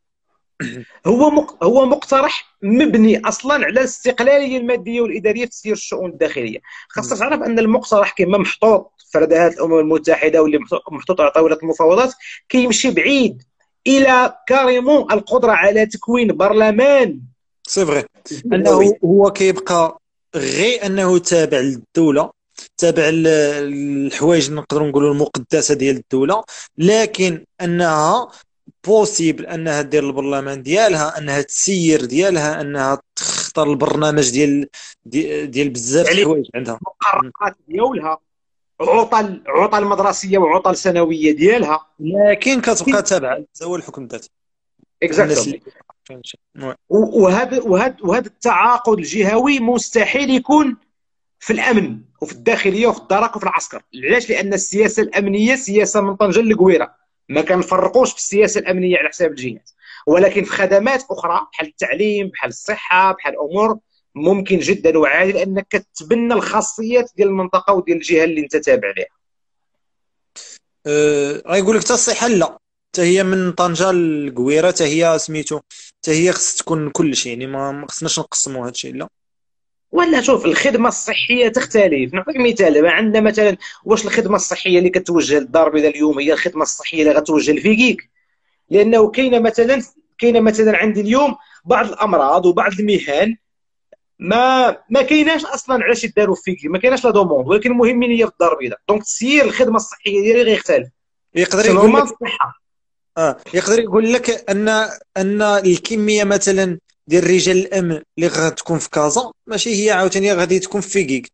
[1.07, 6.59] هو هو مقترح مبني أصلا على الاستقلالية المادية والإدارية في تسيير الشؤون الداخلية.
[6.89, 10.59] خاصك تعرف أن المقترح كما محطوط في رداءات الأمم المتحدة واللي
[10.91, 12.15] محطوط على طاولة المفاوضات
[12.49, 13.43] كيمشي بعيد
[13.87, 17.21] إلى carrément القدرة على تكوين برلمان.
[17.67, 18.05] c'est vrai
[18.53, 19.99] أنه هو كيبقى
[20.35, 22.31] غير أنه تابع للدولة.
[22.77, 26.45] تابع الحوايج نقدروا نقولوا المقدسة ديال الدولة
[26.79, 28.29] لكن أنها
[28.87, 34.69] possible أنها دير البرلمان ديالها أنها تسير ديالها أنها تختار البرنامج ديال
[35.51, 36.79] ديال بزاف يعني الحوايج عندها.
[37.15, 38.19] المقررات ديالها
[38.81, 41.87] عطل عطل مدرسية وعطل سنوية ديالها.
[42.01, 44.31] لكن كتبقى تابعة هو الحكم الذاتي
[46.89, 50.77] وهذا وهذا وهذا التعاقد الجهوي مستحيل يكون
[51.39, 51.99] في الأمن.
[52.23, 53.83] وفي الداخلية وفي الدرك وفي العسكر.
[53.95, 56.95] علاش؟ لأن السياسة الأمنية سياسة من طنجة لقويره
[57.29, 59.71] ما كنفرقوش في السياسة الأمنية على حساب الجهات
[60.07, 63.79] ولكن في خدمات أخرى بحال التعليم بحال الصحة بحال الأمور
[64.15, 69.07] ممكن جدا وعادي لأنك كتبنى الخاصيات ديال المنطقة وديال الجهة اللي أنت تابع لها
[70.87, 72.59] أه غايقول لك حتى الصحة لا.
[72.93, 75.61] حتى هي من طنجة للقويره حتى هي سميتو
[75.99, 79.09] حتى هي خص تكون كل شيء يعني ما خصناش نقسموا هذا الشيء لا.
[79.93, 82.15] ولا شوف الخدمة الصحية تختلف.
[82.15, 87.03] نعطيك مثال عندنا مثلا واش الخدمة الصحية اللي كتوجه للدار البيضاء اليوم هي الخدمة الصحية
[87.03, 88.11] اللي غتوجه لفيكيك.
[88.71, 89.83] لأنه كاينة مثلا
[90.19, 93.37] كاينة مثلا عندي اليوم بعض الأمراض وبعض المهن
[94.19, 98.33] ما ما كايناش أصلا علاش يداروا فيك ما كايناش la demande ولكن المهم هي في
[98.33, 100.89] الدار البيضاء donc تسيير الخدمة الصحية ديالي غيختلف
[101.35, 102.05] يقدر يقول لك
[103.19, 104.69] آه يقدر يقول لك أن
[105.17, 110.81] أن الكمية مثلا ديال رجال الامن اللي غتكون في كازا ماشي هي عاوتاني غادي تكون
[110.81, 111.33] في فيكيك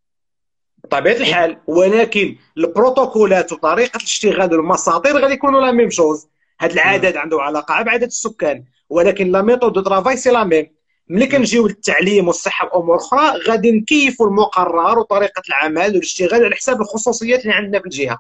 [0.85, 6.27] بطبيعة الحال ولكن البروتوكولات وطريقة الاشتغال والمساطير غادي يكونوا la même chose
[6.61, 10.67] هذا العدد عنده علاقة بعدد السكان ولكن la méthode de travail c'est la même
[11.09, 17.41] ملي كنجيو للتعليم والصحة وامور أخرى غادي نكيفوا المقرر وطريقة العمل والاشتغال على حساب الخصوصيات
[17.41, 18.19] اللي عندنا في الجهة.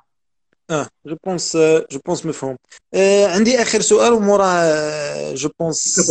[0.70, 1.56] آه je pense
[1.90, 2.56] je pense مفهوم
[2.94, 6.10] آه عندي آخر سؤال وموراه je pense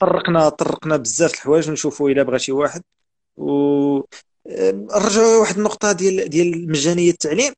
[0.00, 2.82] طرقنا طرقنا بزاف الحوايج ونشوفوا إلا بغى شي واحد.
[3.36, 4.00] و
[4.46, 7.52] نرجعوا آه، واحد النقطة ديال ديال مجانيه التعليم.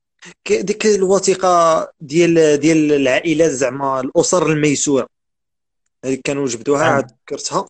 [0.50, 5.08] ديك الوثيقة ديال ديال العائلات زعما الأسر الميسورة.
[6.04, 7.66] هذيك كانوا جبدوها عاد ذكرتها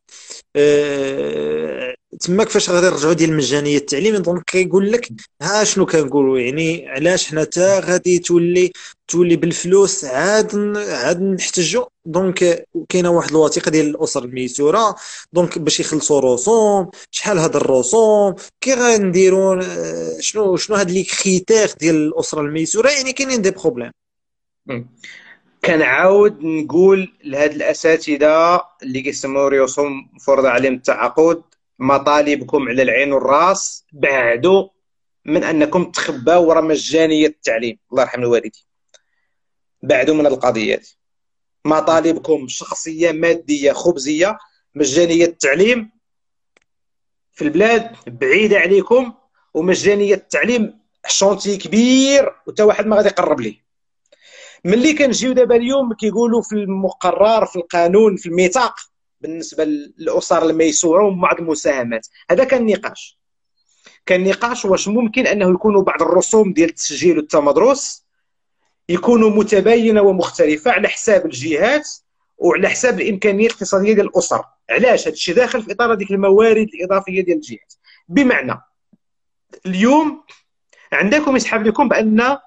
[0.57, 5.09] أه تما كيفاش غادي نرجعوا ديال المجانية؟ التعليم donc كيقول لك
[5.43, 8.73] ها شنو كنقولوا يعني علاش حنا تا غادي تولي
[9.09, 14.97] تولي بالفلوس عاد عاد نحتجوا donc كاينة واحد الوثيقة ديال الأسر الميسوره
[15.33, 21.71] donc باش يخلصوا رسوم شحال هاد الرسوم كي غنديروا آه، شنو شنو هاد les critères
[21.81, 23.91] ديال الأسرة الميسوره يعني كاينين des problèmes.
[25.65, 31.43] كنعاود نقول لهاد الأساتذة اللي كيسميو راسهم فرض عليهم التعاقد
[31.81, 34.69] مطالبكم على العين والراس بعدوا
[35.25, 37.79] من أنكم تخباو وراء مجانية التعليم.
[37.93, 38.53] الله يرحم الوالدين.
[39.83, 40.89] بعدوا من القضيات
[41.65, 44.39] مطالبكم شخصية مادية خبزية
[44.75, 45.91] مجانية التعليم
[47.33, 49.13] في البلاد بعيدة عليكم
[49.55, 53.65] ومجانية التعليم شونتي كبير وتا واحد ما غادي يقرب ليه.
[54.65, 58.75] ملي كنجيو دابا اليوم كيقولوا في المقرر في القانون في الميثاق
[59.21, 62.09] بالنسبة للأسر الميسوره وبعض المساهمات.
[62.31, 63.21] هذا كان نقاش.
[64.07, 68.05] كان نقاش واش ممكن أنه يكونوا بعض الرسوم ديال التسجيل والتمدرس
[68.89, 71.89] يكونوا متباينة ومختلفة على حساب الجهات
[72.39, 74.45] وعلى حساب الامكانيات الاقتصادية ديال الأسر.
[74.71, 77.75] علاش؟ هذا الشيء داخل في إطار هذيك الموارد الإضافية ديال الجهات.
[78.09, 78.61] بمعنى
[79.67, 80.25] اليوم
[80.93, 82.39] عندكم يسحب لكم بأن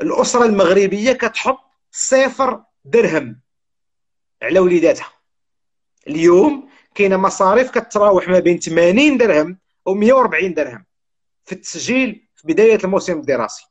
[0.00, 1.58] الأسرة المغربية كتحط
[1.92, 3.40] صفر درهم
[4.42, 5.12] على وليداتها.
[6.08, 10.84] اليوم كاينة مصاريف كتراوح ما بين 80 درهم و 140 درهم
[11.44, 13.64] في التسجيل في بداية الموسم الدراسي.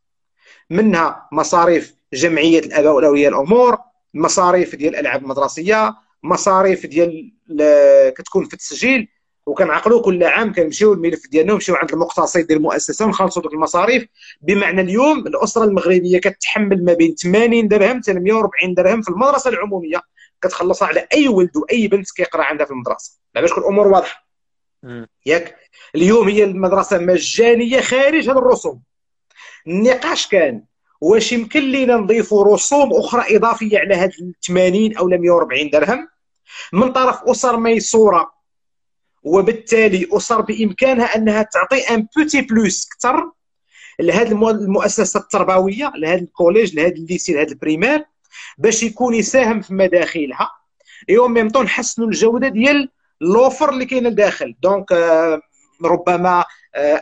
[0.69, 3.77] منها مصاريف جمعية الآباء واولياء الأمور
[4.13, 7.33] مصاريف ديال الالعاب المدرسيه مصاريف ديال
[8.17, 9.07] كتكون في التسجيل.
[9.45, 14.05] وكنعقلوا كل عام كنمشيو الملف ديالنا ونمشيو عند المقتصد ديال المؤسسة ونخلصوا دوك المصاريف.
[14.41, 20.01] بمعنى اليوم الأسرة المغربية كتحمل ما بين 80 درهم حتى 140 درهم في المدرسة العمومية.
[20.43, 23.19] كتخلصها على أي ولد وأي بنت كيقرأ عندها في المدرسة.
[23.35, 24.27] باش تكون الأمور واضحة؟
[25.25, 25.55] ياك؟
[25.95, 28.81] اليوم هي المدرسة مجانية خارج هذه الرسوم.
[29.67, 30.63] النقاش كان
[31.01, 34.11] واش يمكن لينا نضيفوا رسوم أخرى إضافية على هاد
[34.47, 36.07] 80 أو 140 درهم؟
[36.73, 38.33] من طرف أسر ميسورة
[39.23, 43.31] وبالتالي أسر بإمكانها أنها تعطي un petit plus أكثر
[43.99, 48.05] لهذه المؤسسة التربوية لهذا ال collège لهذا ال lycée لهذا ال primaire.
[48.57, 50.51] باش يكون يساهم في مداخلها.
[51.09, 52.89] اي ميم طون نحسنوا الجودة ديال
[53.21, 54.55] l'offre اللي كاينة لداخل.
[54.61, 55.41] donc آه،
[55.85, 56.45] ربما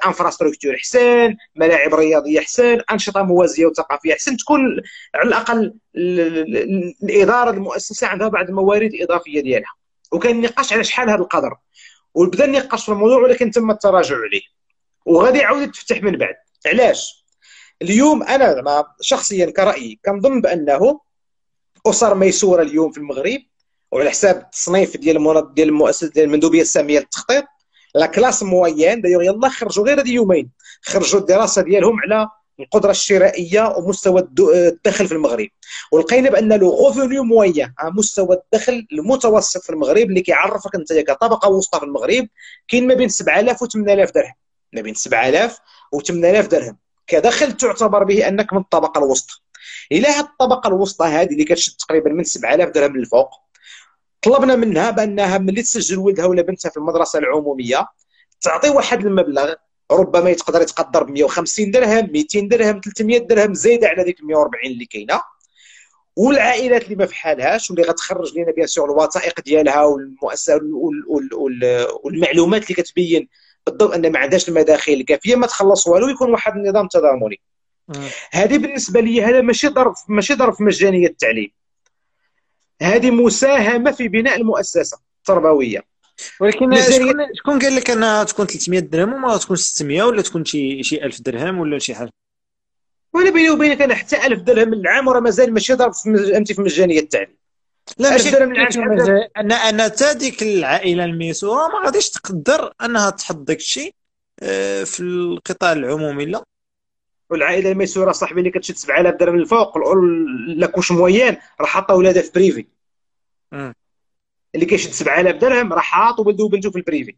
[0.05, 4.81] infrastructure احسن ملاعب رياضية احسن أنشطة موازية وثقافية احسن تكون
[5.15, 9.73] على الأقل الإدارة المؤسسة عندها بعض الموارد الاضافيه ديالها.
[10.11, 11.55] وكان النقاش على شحال هذا القدر.
[12.13, 14.41] وبدا النقاش في الموضوع ولكن تم التراجع عليه.
[15.05, 16.35] وغادي يعاود يتفتح من بعد.
[16.65, 17.25] علاش؟
[17.81, 18.63] اليوم أنا
[19.01, 20.99] شخصيا كرأيي كنظن بأنه
[21.87, 23.39] أسر ميسورة اليوم في المغرب
[23.91, 27.43] وعلى حساب التصنيف ديال ديال المؤسسه ديال المندوبية السامية للتخطيط
[27.95, 29.01] la classe moyenne.
[29.01, 30.49] دايوغ يلا خرجوا غير هذه يومين
[30.81, 35.47] خرجوا الدراسة ديالهم على القدرة الشرائية ومستوى الدخل في المغرب.
[35.91, 41.79] ولقينا بأن le revenu moyen مستوى الدخل المتوسط في المغرب اللي كيعرفك أنت كطبقة وسطى
[41.79, 42.27] في المغرب
[42.67, 44.33] كاين ما بين 7000 و 8000 درهم.
[44.73, 45.57] ما بين 7000
[45.91, 46.77] و 8000 درهم.
[47.07, 49.33] كدخل تعتبر به أنك من الطبقة الوسطى.
[49.91, 53.29] إلى هذه الطبقة الوسطى هذه اللي كتشد تقريبا من 7000 درهم للفوق.
[54.21, 57.87] طلبنا منها بأنها ملي تسجل ولدها ولا بنتها في المدرسة العمومية
[58.41, 59.53] تعطي واحد المبلغ
[59.91, 64.85] ربما يتقدر يتقدر ب 150 درهم 200 درهم 300 درهم زايدة على ديك 140 اللي
[64.85, 65.21] كاينة.
[66.15, 70.59] والعائلات اللي ما فحالهاش واللي غتخرج لنا بيان سور الوثائق ديالها والمؤسسة
[72.03, 73.29] والمعلومات اللي كتبين
[73.65, 77.41] بالضبط أن ما عندهاش المداخيل الكافية ما تخلص والو يكون واحد النظام تضامني.
[78.31, 81.51] هذه بالنسبة لي هذا ماشي ظرف ماشي ظرف مجانية التعليم.
[82.81, 85.83] هذه مساهمة في بناء المؤسسة التربوية.
[86.39, 90.83] ولكن شكون شكون قال لك أنها تكون 300 درهم وما تكون 600 ولا تكون شي
[90.83, 92.11] شي 1000 درهم ولا شي حاجة؟
[93.13, 96.99] وأنا بيني وبينك أنا حتى 1000 درهم العام وراه مازال ماشي ضرب فهمتي في مجانية
[96.99, 97.37] التعليم.
[97.97, 98.37] لا ماشي
[99.37, 103.93] أنا أنا حتى ديك العائلة الميسورة ما غاديش تقدر أنها تحط داك الشيء
[104.43, 106.43] آه، في القطاع العمومي لا.
[107.31, 109.77] والعائلة الميسوره صاحبي اللي كتشد 7000 درهم الفوق
[110.47, 112.65] la couche moyenne راه حاطه ولادها في privé.
[114.55, 117.15] اللي كيشد 7000 درهم راه حاط ولده وبنته في ال privé.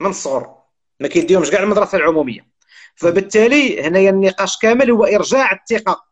[0.00, 0.54] من الصغر.
[1.00, 2.46] ما كيديهمش كاع المدرسة العمومية.
[2.94, 6.04] فبالتالي هنايا النقاش كامل هو إرجاع الثقة.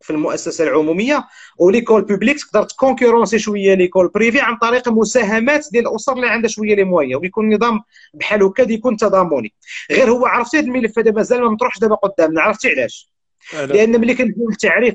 [0.00, 1.24] في المؤسسة العمومية
[1.58, 6.28] و l'école publique تقدر ت concurrencer شوية l'école privée عن طريق مساهمات ديال الأسر اللي
[6.28, 7.80] عندها شوية les moyens ويكون نظام
[8.14, 9.52] بحال هكا يكون تضامني.
[9.90, 13.10] غير هو عرفتي هذا الملف هذا مازال ما مطروحش دابا قدامنا عرفتي علاش؟
[13.52, 14.94] لأن ملي كنديروا تعريف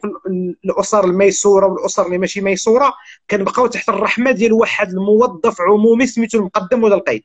[0.65, 2.94] الأسر الميسورة والأسر اللي ماشي ميسورة
[3.30, 7.24] كنبقاو تحت الرحمة ديال واحد الموظف عمومي سميتو المقدم ولا القايد.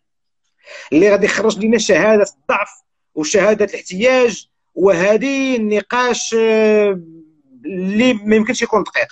[0.92, 2.70] اللي غادي يخرج لنا شهادة الضعف
[3.14, 7.00] وشهادة الاحتياج وهذه النقاش آه،
[7.66, 9.08] اللي ما يمكنش يكون دقيق.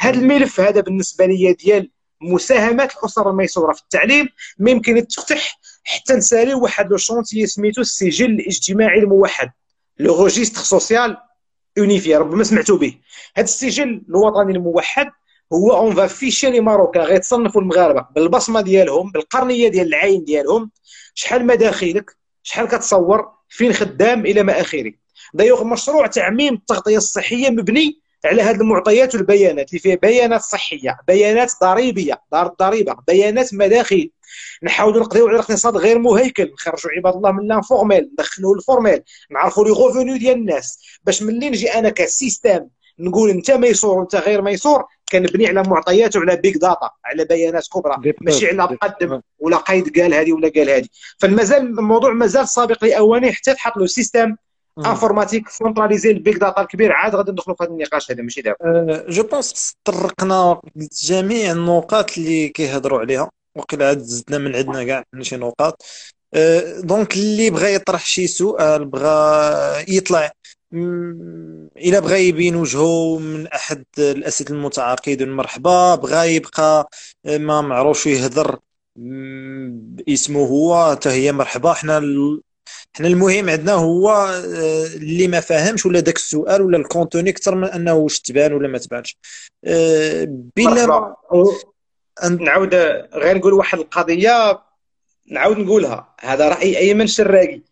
[0.00, 6.14] هذا الملف هذا بالنسبة لي ديال مساهمات الاسر الميسوره في التعليم ما يمكن يتفتح حتى
[6.14, 6.96] نسالي واحد le
[7.46, 9.50] سميتو السجل الاجتماعي الموحد
[9.98, 11.16] le registre social
[11.78, 12.94] unifié ربما سمعتوا به.
[13.36, 15.10] هذا السجل الوطني الموحد
[15.52, 20.70] هو on va ficher les marocains غيتصنفوا المغاربة بالبصمة ديالهم بالقرنية ديال العين ديالهم
[21.14, 24.92] شحال مداخلك شحال كتصور فين خدام إلى ما آخره.
[25.34, 31.52] دايوغ مشروع تعميم التغطية الصحية مبني على هذه المعطيات والبيانات اللي فيها بيانات صحية بيانات
[31.62, 34.10] ضريبية دار الضريبة بيانات مداخل
[34.62, 39.64] نحاولوا نقضيو على الاقتصاد غير مهيكل نخرجوا عباد الله من l'informel ندخلوه ال formel نعرفوا
[39.64, 40.78] les revenus ديال الناس.
[41.04, 42.66] باش ملي نجي أنا ك système
[42.98, 48.14] نقول انت ميسور وانت غير ميسور كنبني على معطيات وعلى big data على بيانات كبرى.
[48.20, 53.32] ماشي على مقدم ولا قايد قال هذه ولا قال هذه فمازال الموضوع مازال سابق لاوانه
[53.32, 54.36] حتى تحط له système
[54.86, 59.04] informatique centralisé ال big data الكبير عاد غادي ندخلوا في هذا النقاش هذا ماشي دابا
[59.08, 60.60] je pense طرقنا
[61.04, 65.82] جميع النقاط اللي كيهضروا عليها وقيل عاد زدنا من عندنا كاع شي نقاط
[66.78, 70.32] donc اللي بغى يطرح شي سؤال بغى يطلع
[71.76, 76.88] الا بغى يبين وجهه من احد الاسئله المتعاقدين مرحبا بغى يبقى
[77.26, 78.58] ما معروفش يهضر
[80.08, 82.00] اسمه هو حتى هي مرحبا حنا
[82.96, 87.54] حنا المهم عندنا هو آه، اللي ما فاهمش ولا داك السؤال ولا ال contenu أكثر
[87.54, 89.16] من أنه واش تبان ولا ما تبانش.
[89.64, 90.24] آه،
[90.56, 91.14] بلا
[92.30, 92.74] نعاود
[93.14, 94.62] غير نقول واحد القضية
[95.30, 96.14] نعاود نقولها.
[96.20, 97.62] هذا رأي ايمن شراقي.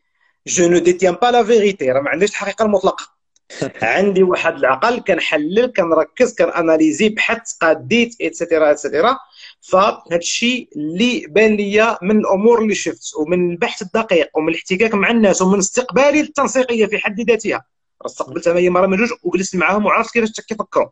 [0.46, 3.16] je ne détiens pas la vérité راه ما عنديش الحقيقة المطلقة.
[3.82, 9.18] عندي واحد العقل كنحلل كنركز كن analysé بحث قاديت et cetera et cetera
[9.60, 15.10] فهذا الشيء اللي بان لي من الأمور اللي شفت ومن البحث الدقيق ومن الاحتكاك مع
[15.10, 17.64] الناس ومن استقبالي للتنسيقيه في حد ذاتها.
[18.06, 20.88] استقبلتها هي مرة من جوج وجلست معاهم وعرفت كيفاش كيفكروا.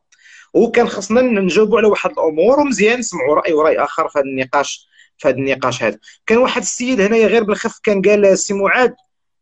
[0.54, 5.28] وكان خصنا نجاوبوا على واحد الأمور ومزيان نسمعوا رأي ورأي آخر في هذا النقاش في
[5.28, 5.98] هذا النقاش هذا.
[6.26, 8.94] كان واحد السيد هنايا غير بالخف كان قال سي معاد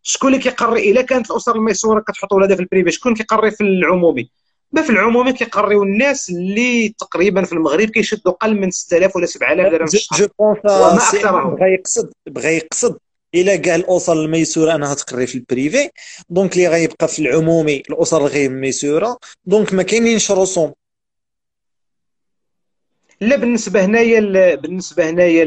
[0.02, 3.60] شكون اللي كيقري؟ إلا كانت الأسر الميسورة كتحط ولادها في ال privé شكون كيقري في
[3.64, 4.30] العمومي؟
[4.72, 9.72] ما في العمومي كيقريو الناس اللي تقريبا في المغرب كيشدوا أقل من 6000 ولا 7000
[9.72, 11.54] درهم في الشهر je pense وما أكثرهم.
[11.54, 12.98] بغى يقصد بغى يقصد
[13.34, 15.90] إلا كاع الاسر الميسورة أنها تقري في ال privé.
[16.30, 19.18] donc اللي غيبقى في العمومي الاسر الغير ميسورة.
[19.44, 20.72] donc ما كاينينش رسوم.
[23.20, 25.44] لا بالنسبة هنايا بالنسبة هنايا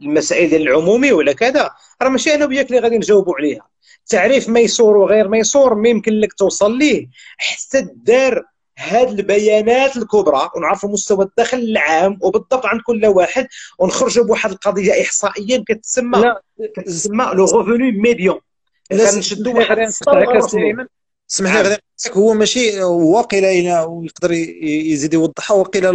[0.00, 1.70] المسائل ديال العمومي ولا كذا
[2.02, 3.66] راه ماشي أنا وياك اللي غادي نجاوبوا عليها.
[4.06, 7.08] تعريف ميسور وغير ميسور ما يمكن لك توصل ليه.
[7.38, 8.44] حتى دار
[8.78, 13.46] هاد البيانات الكبرى ونعرفوا مستوى الدخل العام وبالضبط عند كل واحد
[13.78, 16.34] ونخرجوا بواحد القضية إحصائية كتسمى
[16.76, 18.40] كتسمى le revenu médian
[18.90, 19.78] كنشدوا واحد
[21.62, 21.78] غير
[22.12, 23.68] هو ماشي واقيلا إلى
[24.02, 25.92] يقدر يزيد يوضحها واقيلا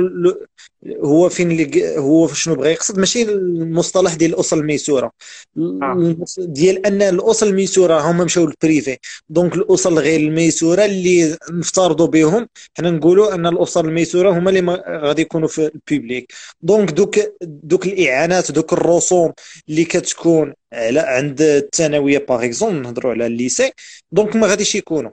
[1.03, 5.11] هو فين اللي هو شنو بغى يقصد؟ ماشي المصطلح ديال الاسر الميسورة.
[5.57, 6.15] آه.
[6.37, 8.97] ديال أن الاسر الميسورة هما مشاو لل privé
[9.29, 15.21] donc الاسر الغير الميسورة اللي نفترضوا بهم حنا نقولوا أن الاسر الميسورة هما اللي غادي
[15.21, 19.33] يكونوا في ال public donc دوك دوك الإعانات دوك الرسوم
[19.69, 23.71] اللي كتكون على عند الثانوية par exemple نهضروا على ال lycée
[24.12, 25.11] donc ما غاديش يكونوا.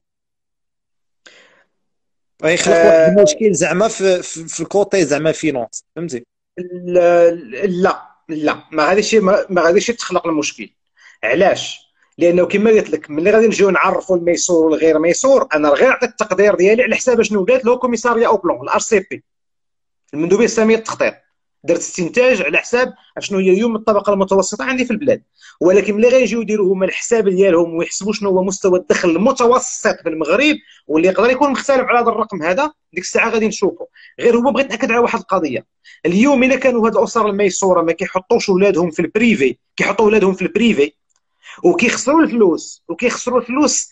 [2.44, 6.27] غيخلق واحد آه، المشكل زعما في, في, ال côté زعما finance فهمتي؟
[6.85, 10.70] لا لا ما غاديش ما غاديش تخلق المشكل.
[11.24, 16.11] علاش؟ لأنه كما قلت لك ملي غادي نجيو نعرفوا الميسور والغير ميسور أنا غير عطيت
[16.11, 19.25] التقدير ديالي على حساب شنو؟ قالت له Commissariat au Plan ال HCP.
[20.14, 21.14] المندوبيه الساميه للتخطيط
[21.64, 25.23] درت استنتاج على حساب شنو هي اليوم الطبقة المتوسطة عندي في البلاد.
[25.61, 30.57] ولكن ملي غيجيو يديروا هما الحساب ديالهم ويحسبوا شنو هو مستوى الدخل المتوسط في المغرب
[30.87, 33.87] واللي يقدر يكون مختلف على هذا الرقم هذا ديك الساعة غادي نشوفوا
[34.21, 35.66] غير هو بغيت نأكد على واحد القضية.
[36.07, 40.42] اليوم إلا كانوا هاد الأسر الميسورة ما كيحطوش ولادهم في ال privé كيحطوا ولادهم في
[40.42, 40.92] ال privé
[41.64, 43.90] وكيخسروا الفلوس وكيخسروا الفلوس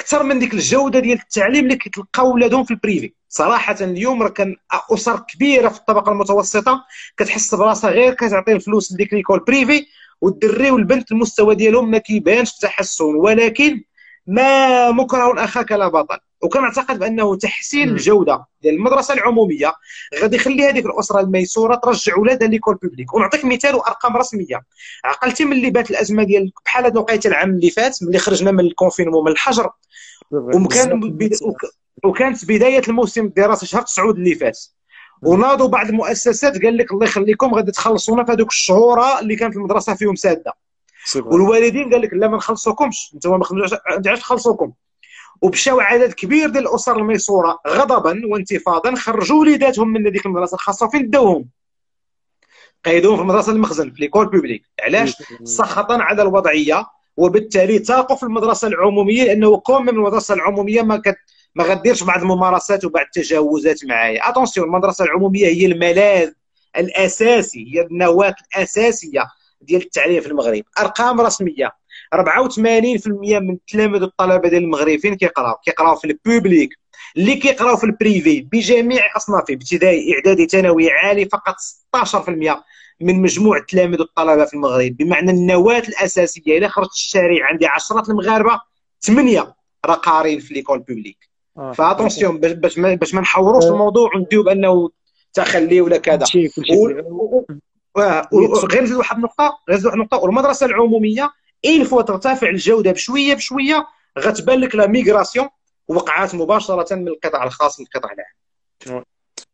[0.00, 4.28] أكثر من ديك الجودة ديال التعليم اللي كيتلقاو ولادهم في ال privé صراحة اليوم راه
[4.28, 4.56] كان
[4.90, 6.84] أسر كبيرة في الطبقة المتوسطة
[7.16, 9.86] كتحس براسها غير كتعطي الفلوس لديك l'école privée
[10.20, 13.82] والدري والبنت المستوى ديالهم ما كيبانش التحسن ولكن
[14.26, 16.18] ما مكره أخاك لا بطل.
[16.42, 19.72] وكنعتقد بأنه تحسين الجوده ديال المدرسة العمومية.
[20.20, 24.62] غادي يخلي هذيك الأسرة الميسورة ترجع ولادها l'école publique ونعطيك مثال وأرقام رسمية.
[25.04, 28.65] عقلتي ملي بات الأزمة ديال بحال هذا وقيته العام اللي فات ملي خرجنا من ال
[28.65, 29.70] confinement من الحجر.
[30.32, 31.00] وكان
[32.04, 34.58] وكانت بداية الموسم الدراسي شهر 9 اللي فات.
[35.22, 39.94] وناضوا بعض المؤسسات قال لك الله يخليكم غادي تخلصونا في هذوك الشهور اللي كانت المدرسة
[39.94, 40.52] فيهم سادة.
[41.32, 43.10] والوالدين قال لك لا ما نخلصوكمش.
[43.14, 43.46] أنتم ما
[43.86, 44.72] عندناش نخلصوكم
[45.42, 51.10] ومشاو عدد كبير ديال الأسر الميسورة غضبا وانتفاضا خرجوا وليداتهم من هذيك المدرسة الخاصة فين
[51.10, 51.48] داوهم؟
[52.84, 58.68] قيدوهم في المدرسة المخزن في l'école publique علاش؟ سخطا على الوضعية وبالتالي تاقوا في المدرسة
[58.68, 61.16] العمومية لأنه كون من المدرسة العمومية ما كت
[61.54, 64.28] ما غديرش بعض الممارسات وبعض التجاوزات معايا.
[64.28, 66.30] attention المدرسة العمومية هي الملاذ
[66.76, 69.22] الأساسي هي النواة الأساسية
[69.60, 70.62] ديال التعليم في المغرب.
[70.78, 71.72] أرقام رسمية
[72.14, 73.08] 84%
[73.40, 76.70] من التلاميذ والطلبه ديال المغرب فين كيقراو كيقراو في ال public.
[77.16, 81.54] اللي كيقراو في ال privé بجميع أصنافه ابتدائي إعدادي ثانوي عالي فقط
[81.96, 82.64] 16%
[83.00, 84.96] من مجموع التلاميذ والطلبه في المغرب.
[84.96, 88.60] بمعنى النواة الأساسية إلا خرجت الشارع عندي عشرات المغاربة
[89.00, 89.54] ثمانية
[89.86, 91.28] راه قارين في l'école publique.
[91.74, 93.68] ف attention باش ما باش ما نحوروش آه.
[93.68, 94.90] الموضوع ونديو بأنه
[95.32, 96.24] تخلي ولا كذا.
[98.72, 100.18] غير نزيد واحد النقطه غير نزيد واحد النقطة.
[100.18, 101.30] والمدرسة العمومية
[101.64, 103.86] une fois ترتفع الجودة بشويه بشوية
[104.18, 105.48] غتبان لك la migration
[105.88, 109.04] وقعات مباشرة من القطاع الخاص للقطاع العام.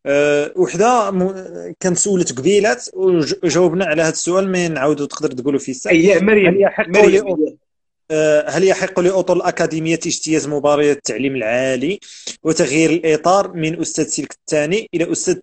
[0.06, 1.34] أه وحدة م...
[1.80, 5.92] كانت سولت قبيلات وجاوبنا على هذا السؤال ما نعاودوا تقدر تقولوا فيه الساعة.
[5.92, 7.58] اي مريم مريم.
[8.10, 12.00] أه هل يحق لاطر الاكاديميه اجتياز مباريات التعليم العالي
[12.42, 15.38] وتغيير الإطار من أستاذ سلك الثاني إلى أستاذ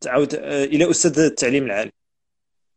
[0.00, 1.92] تعود أه إلى أستاذ التعليم العالي؟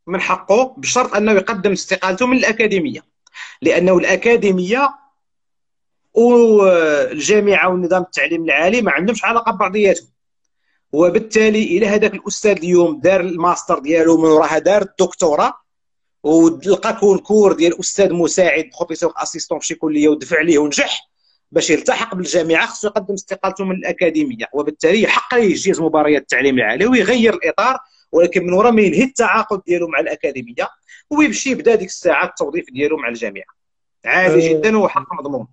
[0.07, 3.05] من حقه بشرط أنه يقدم استقالته من الأكاديمية
[3.61, 4.89] لأنه الأكاديمية
[6.13, 10.07] والجامعة والنظام التعليم العالي ما عندهمش علاقة ببعضياتهم.
[10.91, 15.53] وبالتالي إلى هذاك الأستاذ اليوم دار الماستر ديالو من وراها دار الدكتوراه
[16.23, 21.09] ولقى concours ديال أستاذ مساعد professeur assistant في شي كلية ودفع عليه ونجح
[21.51, 24.45] باش يلتحق بالجامعة خصو يقدم استقالته من الأكاديمية.
[24.53, 27.77] وبالتالي يحق ليه يجيز مباريات التعليم العالي ويغير الإطار
[28.11, 30.69] ولكن من وراء ما ينهي التعاقد ديالو مع الأكاديمية
[31.09, 33.43] ويمشي يبدا ديك الساعة التوظيف ديالو مع الجامعة.
[34.05, 34.53] عادي أه.
[34.53, 35.47] جدا وحق مضمون.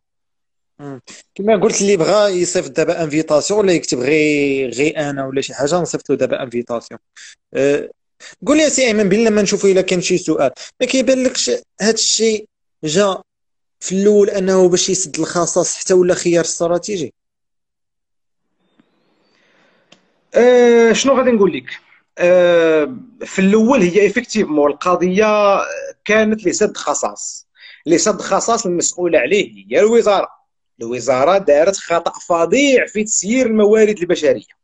[1.34, 5.74] كما قلت اللي بغى يصيفط دابا invitation ولا يكتب غير غير أنا ولا شي حاجة
[5.74, 7.00] نصيفط له دابا invitation
[7.54, 7.90] أه.
[8.46, 10.50] قول لي سي أيمن بين لما نشوفوا إلا كان شي سؤال.
[10.80, 11.50] ما كيبان لكش
[11.80, 12.48] هذا الشيء
[12.84, 13.22] جا
[13.80, 17.14] في الأول أنه باش يسد الخصاص حتى ولا خيار استراتيجي؟
[20.34, 21.64] أه شنو غادي نقول لك؟
[22.18, 25.60] أه في الأول هي effectivement القضية
[26.04, 27.46] كانت لسد خصاص.
[27.86, 30.28] لسد خصاص المسؤول عليه هي الوزارة.
[30.80, 34.56] الوزارة دارت خطأ فظيع في تسيير الموارد البشرية.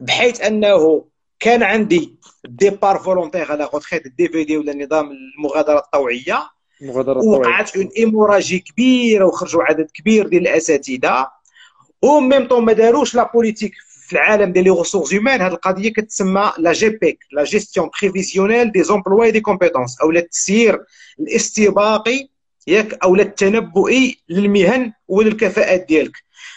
[0.00, 1.04] بحيث أنه
[1.42, 2.14] كان عندي
[2.44, 6.50] départ volontaire à la retraite DVD ولا نظام المغادرة الطوعية.
[7.38, 11.26] وقعت une hémorragie كبيره وخرجوا عدد كبير ديال الأساتذة.
[12.02, 13.72] و même temps ما داروش la politique
[14.06, 18.82] في العالم ديال les ressources humaines هذه القضية كتسمى la GPEC la gestion prévisionnelle des
[18.82, 20.84] emplois des compétences أو التسيير
[21.20, 22.28] الاستباقي
[22.66, 26.12] ياك أو التنبؤي للمهن وللكفاءات ديالك.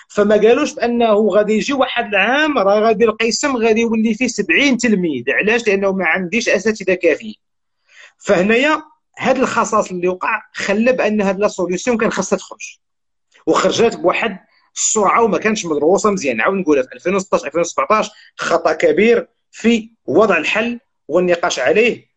[0.07, 5.23] فما قالوش بأنه غادي يجي واحد العام راه غادي القسم غادي يولي فيه 70 تلميذ.
[5.29, 7.35] علاش؟ لأنه ما عنديش أساتذة كافيين.
[8.17, 8.83] فهنايا
[9.17, 12.77] هذا الخصاص اللي وقع خلى بأن هذه la solution كان خاصها تخرج.
[13.47, 14.37] وخرجت بواحد
[14.75, 16.37] السرعة وما كانش مدروسة مزيان.
[16.37, 22.14] نعاود نقولها في 2016 2017 خطأ كبير في وضع الحل والنقاش عليه.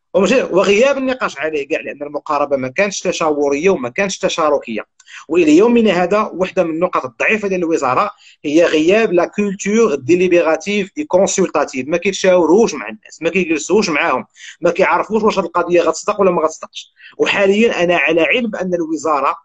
[0.51, 4.87] وغياب النقاش عليه كاع لأن المقاربة ما كانتش تشاورية وما كانتش تشاركية.
[5.29, 8.11] وإلى يومنا هذا واحدة من النقط الضعيفة ديال الوزارة
[8.45, 14.25] هي غياب la culture délibérative et consultative ما كيتشاوروش مع الناس ما كيجلسوش معاهم
[14.61, 16.93] ما كيعرفوش واش القضية غتصدق ولا ما غتصدقش.
[17.19, 19.37] وحاليا أنا على علم بأن الوزارة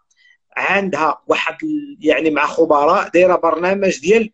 [0.56, 1.56] عندها واحد
[2.00, 4.30] يعني مع خبراء دايرة برنامج ديال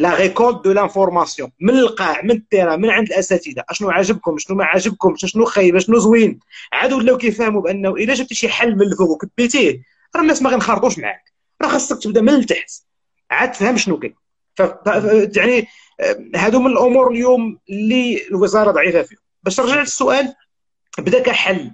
[0.00, 3.64] la récolte de l'information من القاع من ال terrain من عند الأساتذة.
[3.68, 6.40] أشنو عجبكم؟ شنو ما عجبكم؟ شنو خايب؟ شنو زوين؟
[6.72, 9.82] عاد ولاو كيفهموا بأنه إلا جبتي شي حل من الفوق وكبيتيه
[10.16, 11.32] راه الناس ما غنخرطوش معاك.
[11.62, 12.70] راه خاصك تبدأ من التحت.
[13.30, 14.14] عاد تفهم شنو كاين.
[15.36, 15.66] يعني
[16.36, 19.20] هادو من الأمور اليوم اللي الوزارة ضعيفة فيهم.
[19.42, 20.34] باش نرجع للسؤال
[20.98, 21.70] بدا كحل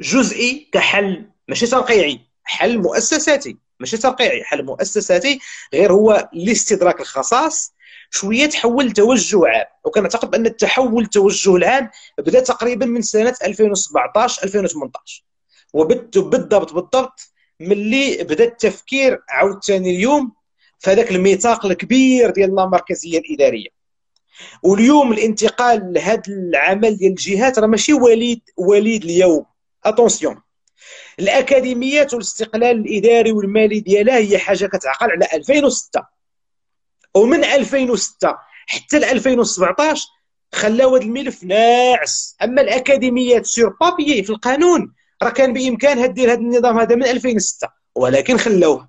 [0.00, 3.56] جزئي كحل ماشي ترقيعي حل مؤسساتي.
[3.80, 5.38] ماشي ترقيعي حل مؤسساتي
[5.74, 7.74] غير هو لاستدراك الخصاص
[8.10, 9.66] شوية تحول توجه عام.
[9.84, 15.24] وكنعتقد بأن التحول التوجه العام بدأ تقريبا من سنة 2017 2018
[15.74, 17.20] وبالضبط بالضبط
[17.60, 20.32] ملي بدأ التفكير عاوتاني اليوم
[20.78, 23.68] في هذاك الميثاق الكبير ديال اللامركزيه الإدارية.
[24.62, 29.46] واليوم الانتقال لهذا العمل ديال الجهات راه ماشي وليد وليد اليوم.
[29.84, 30.40] attention
[31.18, 36.02] الاكاديميات والاستقلال الإداري والمالي ديالها هي حاجة كتعقل على 2006
[37.14, 40.06] ومن 2006 حتى ل 2017
[40.52, 42.36] خلاو هذا الملف ناعس.
[42.42, 47.68] أما الاكاديميات sur papier في القانون راه كان بإمكانها دير هذا النظام هذا من 2006
[47.94, 48.88] ولكن خلاوه.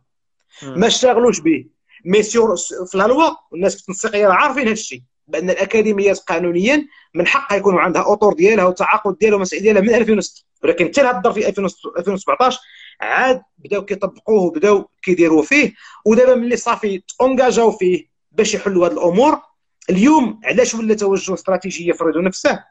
[0.63, 1.65] ما اشتغلوش به.
[2.05, 2.55] مي سور
[2.87, 5.01] في الهلوى الناس في التنسيقيه عارفين هذا الشيء.
[5.27, 10.46] بأن الاكاديميات قانونيا من حقها يكون عندها اطور ديالها والتعاقد ديالها والمسائل ديالها من 2006
[10.63, 12.59] ولكن حتى الظرف في 2017
[13.01, 15.73] عاد بداو كيطبقوه وبداو كيديروا فيه
[16.05, 19.41] ودابا ملي صافي تونجاجاو فيه باش يحلوا هذه الأمور
[19.89, 22.63] اليوم علاش ولا توجه استراتيجي يفرض نفسه؟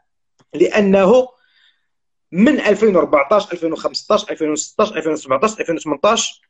[0.55, 1.28] لأنه
[2.32, 6.41] من 2014 2015 2016 2017 2018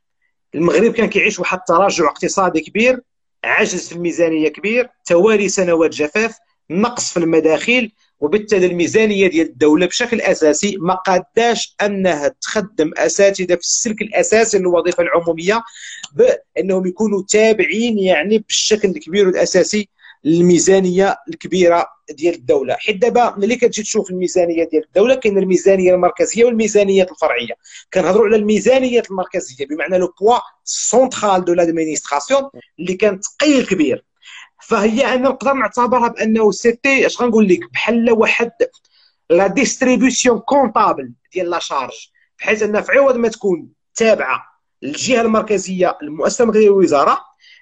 [0.55, 3.01] المغرب كان كيعيش واحد التراجع اقتصادي كبير
[3.43, 6.37] عجز في الميزانية كبير توالي سنوات جفاف
[6.69, 13.61] نقص في المداخيل وبالتالي الميزانية ديال الدولة بشكل أساسي ما قاداش أنها تخدم أساتذة في
[13.61, 15.63] السلك الأساسي للوظيفة العمومية
[16.13, 19.89] بأنهم يكونوا تابعين يعني بالشكل الكبير والأساسي
[20.25, 22.75] الميزانيه الكبيرة ديال الدولة.
[22.79, 27.53] حيت دابا ملي كتجي تشوف الميزانية ديال الدولة كاين الميزانية المركزية والميزانيات الفرعية.
[27.93, 32.41] كنهضروا على الميزانيات المركزية بمعنى le poids central de l'administration
[32.79, 34.05] اللي كان ثقيل كبير.
[34.67, 38.51] فهي أنا نقدر نعتبرها بأنه c'était اش غنقول لك؟ بحال واحد
[39.29, 42.09] la distribution comptable ديال la charge.
[42.39, 44.43] بحيث أن في عوض ما تكون تابعة
[44.81, 47.19] للجهة المركزية المؤسسة المركزية للوزاره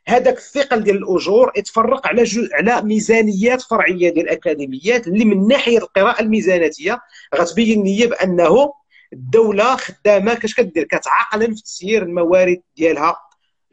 [0.07, 2.47] هذاك الثقل ديال الأجور يتفرق على جو...
[2.53, 6.99] على ميزانيات فرعية ديال الأكاديميات اللي من ناحية القراءة الميزاناتيه
[7.35, 8.73] غتبين لي بأنه
[9.13, 13.17] الدولة خدامة كاش كدير؟ كتعاقل في تسيير الموارد ديالها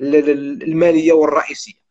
[0.01, 1.82] المالية والرئيسية.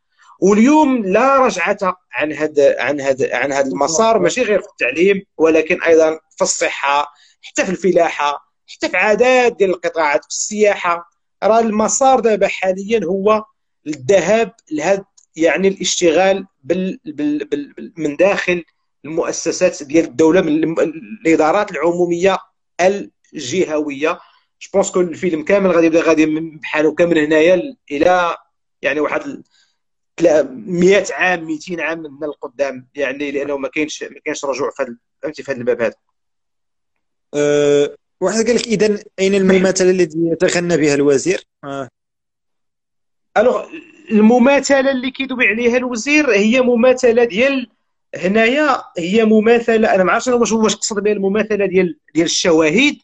[0.42, 1.78] واليوم لا رجعة
[2.12, 7.14] عن هذا عن هذا عن هذا المسار ماشي غير في التعليم ولكن أيضا في الصحة
[7.42, 11.12] حتى في الفلاحة حتى في عدد ديال القطاعات في السياحة.
[11.44, 13.44] راه المسار دابا حاليا هو
[13.88, 18.64] الذهاب لهذا يعني الاشتغال بال بال بال من داخل
[19.06, 22.38] المؤسسات ديال الدولة من الإدارات العمومية
[22.82, 24.20] الجهوية.
[24.62, 28.38] je pense que الفيلم كامل غادي يبدا غادي بحال هكا من هنايا إلى
[28.82, 29.44] يعني واحد
[30.22, 35.44] 100 عام 200 عام من القدام يعني لأنه ما كاينش ما كاينش رجوع في فهمتي
[35.44, 35.96] في هذا الباب هذا.
[37.34, 41.90] أه واحد قال لك إذا أين المماثلة التي يتغنى بها الوزير؟ أه.
[43.38, 43.66] alors
[44.12, 47.70] المماثلة اللي كيدوي عليها الوزير هي مماثلة ديال
[48.16, 52.98] هنايا هي مماثلة أنا ما عرفتش واش واش قصد بها المماثلة ديال ديال الشواهد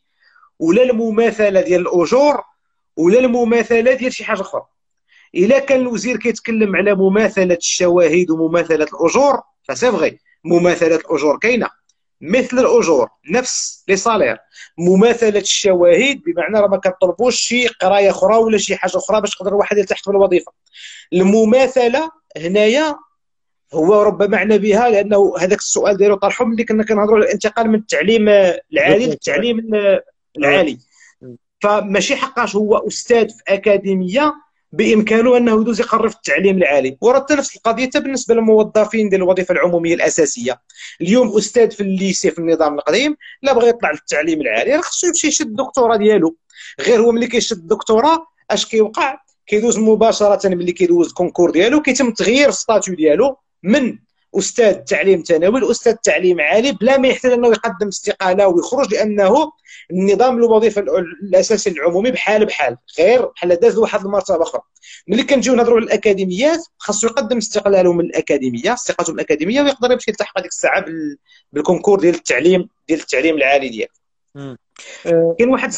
[0.60, 2.44] ولا المماثلة ديال الأجور
[2.98, 4.66] ولا المماثلة ديال شي حاجة أخرى.
[5.36, 11.70] إلا كان الوزير كيتكلم على مماثلة الشواهد ومماثلة الأجور فسي فغي مماثلة الأجور كاينة.
[12.22, 14.38] مثل الأجور نفس لي صالير.
[14.78, 19.52] مماثلة الشواهد بمعنى راه ما كطلبوش شي قراية أخرى ولا شي حاجة أخرى باش يقدر
[19.52, 20.52] الواحد يلتحق في الوظيفه
[21.14, 22.96] المماثلة هنايا
[23.74, 27.76] هو ربما معنى بها لأنه هذاك السؤال ديالو طرحه ملي كنا كنهضروا على الانتقال من
[27.76, 28.30] التعليم
[28.74, 29.70] العالي للتعليم
[30.38, 30.78] العالي.
[31.62, 34.34] فماشي حقاش هو أستاذ في أكاديمية
[34.72, 36.98] بإمكانه أنه يدوز يقرر في التعليم العالي.
[37.02, 40.62] وراه نفس القضية بالنسبة للموظفين ديال الوظيفة العمومية الأساسية.
[41.02, 45.28] اليوم أستاذ في الليسي في النظام القديم لا بغى يطلع للتعليم العالي راه خصو يمشي
[45.28, 46.38] يشد الدكتوراه ديالو.
[46.82, 52.12] غير هو ملي كيشد الدكتوراه أش كيوقع؟ كيدوز مباشرة ملي كيدوز ال concours ديالو كيتم
[52.12, 53.98] تغيير ال statut ديالو من
[54.38, 59.52] أستاذ تعليم ثانوي لاستاذ تعليم عالي بلا ما يحتاج أنه يقدم استقالة ويخرج لأنه
[59.92, 60.80] النظام الوظيفي
[61.24, 64.62] الأساسي العمومي بحال بحال غير بحال داز واحد المرتبة أخرى.
[65.08, 70.12] ملي كنجيو نهضروا على الأكاديميات خاصو يقدم استقلاله من الأكاديمية استقالته من الأكاديمية ويقدر يمشي
[70.12, 70.86] يلتحق هذيك الساعة
[71.54, 73.92] بال concours ديال التعليم ديال التعليم العالي ديالو.
[75.38, 75.74] كاين واحد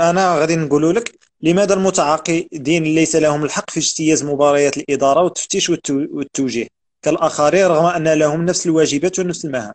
[0.00, 6.81] أنا غادي نقول لك لماذا المتعاقدين ليس لهم الحق في اجتياز مباريات الإدارة والتفتيش والتوجيه؟
[7.02, 9.72] كالآخرين رغم أن لهم نفس الواجبات ونفس المهام.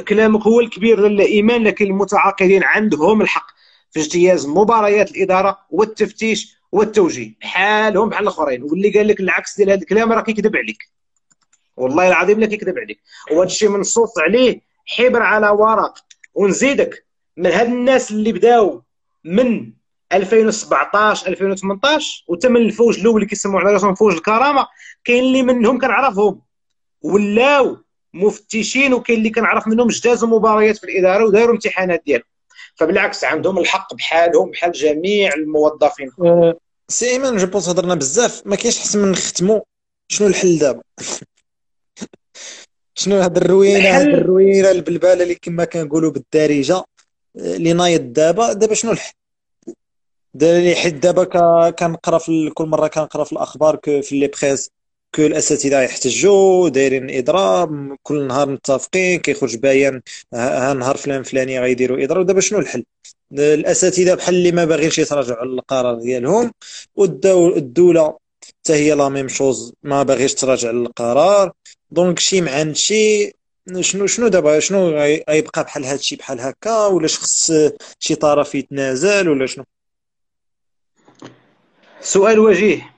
[0.00, 3.46] كلامك هو الكبير للإيمان لكن المتعاقدين عندهم الحق
[3.90, 8.62] في اجتياز مباريات الإدارة والتفتيش والتوجيه بحالهم بحال الآخرين.
[8.62, 10.90] واللي قال لك العكس ديال هذا الكلام راه كيكذب عليك.
[11.76, 13.00] والله العظيم لا كيكذب عليك.
[13.30, 15.94] وهذا الشيء منصوص عليه حبر على ورق.
[16.34, 17.06] ونزيدك
[17.36, 18.82] من هاد الناس اللي بداو
[19.24, 19.72] من
[20.12, 24.66] 2017 2018 وتم الفوج الأول اللي كيسموا على راسهم فوج الكرامة.
[25.04, 26.40] كاين اللي منهم كنعرفهم.
[27.02, 27.76] ولاو
[28.14, 32.26] مفتشين وكاين اللي كنعرف منهم اجتازوا مباريات في الإدارة وداروا امتحانات ديالهم.
[32.74, 36.10] فبالعكس عندهم الحق بحالهم بحال جميع الموظفين.
[36.24, 36.58] أه
[36.88, 38.42] سي ايمن je pense هضرنا بزاف.
[38.46, 39.60] ما كاينش احسن من نختموا
[40.08, 40.82] شنو الحل دابا؟
[42.94, 46.84] شنو هاد الروينة هاد الروينة البلباله اللي كما كنقولوا بالدارجة
[47.36, 48.52] اللي نايض دابا.
[48.52, 49.12] دابا شنو الحل؟
[50.34, 51.24] اللي حيت دابا
[51.70, 54.70] كنقرا في كل مرة كنقرا في الأخبار في لي بريس
[55.14, 60.02] كو الأساتذة يحتجوا دايرين إضراب كل نهار متفقين كيخرج بيان
[60.34, 62.26] ها نهار فلان فلاني غيديروا إضراب.
[62.26, 62.84] دابا شنو الحل؟
[63.32, 66.52] الأساتذة بحال اللي ما باغينش يتراجعوا على القرار ديالهم
[66.94, 68.18] والدولة
[68.48, 71.52] حتى هي la même chose ما باغيش تراجع على القرار.
[71.90, 73.32] donc شي مع شي
[73.80, 74.88] شنو شنو دابا؟ شنو
[75.28, 77.52] غيبقى بحال هذا الشيء بحال هكا؟ ولا خص
[77.98, 79.64] شي طرف يتنازل ولا شنو؟
[82.02, 82.94] سؤال وجيه.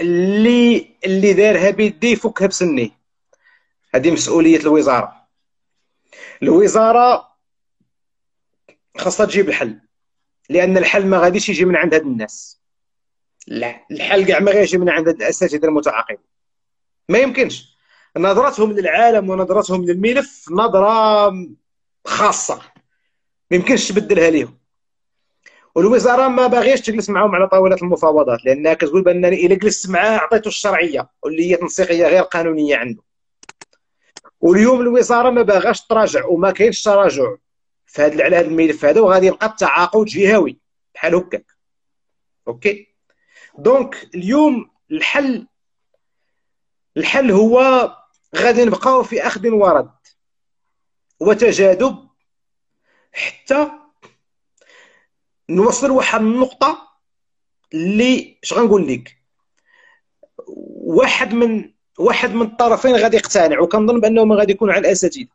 [0.00, 2.92] اللي اللي دارها بيدي يفكها بسني
[3.94, 5.26] هذه مسؤولية الوزارة.
[6.42, 7.36] الوزارة
[8.98, 9.80] خاصها تجيب الحل.
[10.48, 12.60] لأن الحل ما غاديش يجي من عند هاد الناس.
[13.46, 16.24] لا الحل كاع ما غيجي من عند الأساتذة المتعاقبين.
[17.08, 17.76] ما يمكنش.
[18.16, 21.32] نظرتهم للعالم ونظرتهم للملف نظرة
[22.04, 22.62] خاصة.
[23.50, 24.59] ما يمكنش تبدلها لهم
[25.74, 30.48] والوزارة ما باغيش تجلس معهم على طاولة المفاوضات لانها كتقول بأنني إلا جلست معاه عطيته
[30.48, 33.02] الشرعية واللي هي تنسيقيه غير قانونية عنده.
[34.40, 37.34] واليوم الوزارة ما باغاش تراجع وما كاينش تراجع
[37.86, 40.58] في هذا على هذا الملف هذا وغادي يبقى التعاقد جهوي
[40.94, 41.46] بحال هكاك.
[42.48, 42.94] أوكي؟
[43.58, 45.46] donc اليوم الحل
[46.96, 47.90] الحل هو
[48.36, 49.90] غادي نبقاو في أخذ ورد
[51.20, 52.08] وتجاذب
[53.12, 53.70] حتى
[55.50, 56.88] نوصل واحد النقطة
[57.74, 59.16] اللي اش غنقول لك؟
[60.76, 65.26] واحد من واحد من الطرفين غادي يقتنع وكنظن بانهم غادي يكونوا على الأساتذة.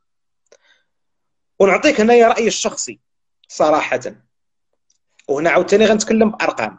[1.59, 2.99] ونعطيك هنايا رأيي الشخصي
[3.47, 3.99] صراحة.
[5.27, 6.77] وهنا عاوتاني غنتكلم بأرقام.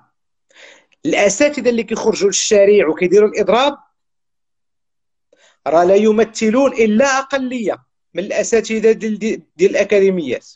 [1.07, 3.79] الأساتذة اللي كيخرجوا للشارع وكيديروا الإضراب
[5.67, 7.85] راه لا يمثلون إلا أقلية
[8.15, 10.49] من الأساتذة ديال ديال الأكاديميات.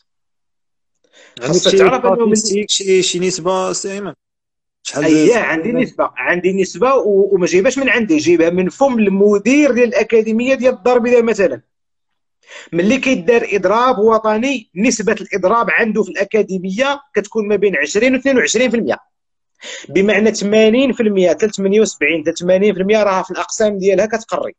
[1.39, 2.35] خاصك تعرف إنه
[2.67, 4.13] شي شي نسبة سي ايمن
[4.83, 9.87] شحال اييه عندي نسبة عندي نسبة وما جايبهاش من عندي جايبها من فم المدير ديال
[9.87, 11.61] الاكاديميه ديال الدار البيضاء مثلا.
[12.73, 18.97] ملي كيدار إضراب وطني نسبة الإضراب عنده في الأكاديمية كتكون ما بين 20 و 22%
[19.89, 22.31] بمعنى 80% 78 حتى
[22.93, 24.55] 80% راها في الأقسام ديالها كتقري.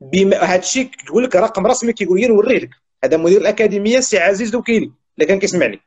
[0.00, 2.70] بما هذا الشيء كيقول لك رقم رسمي كيقول لي نوريه لك.
[3.04, 5.80] هذا مدير الأكاديمية سي عزيز دوكيلي اللي كان كيسمعني.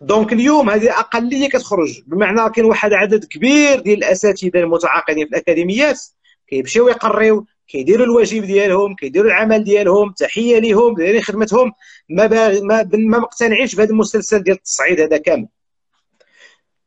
[0.00, 6.00] donc اليوم هذه أقلية كتخرج بمعنى كاين واحد عدد كبير ديال الأساتذة المتعاقدين في الأكاديميات
[6.48, 11.72] كيمشيو يقريو كيديروا الواجب ديالهم كيديروا العمل ديالهم تحية لهم دايرين خدمتهم
[12.08, 12.26] ما
[12.60, 15.48] ما ما مقتنعينش بهذا المسلسل ديال التصعيد هذا كامل.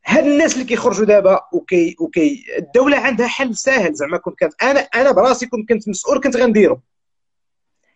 [0.06, 4.80] هاد الناس اللي كيخرجوا دابا وكي وكي الدولة عندها حل ساهل زعما كنت كانت أنا
[4.80, 6.82] أنا براسي كنت كنت مسؤول كنت غنديرو.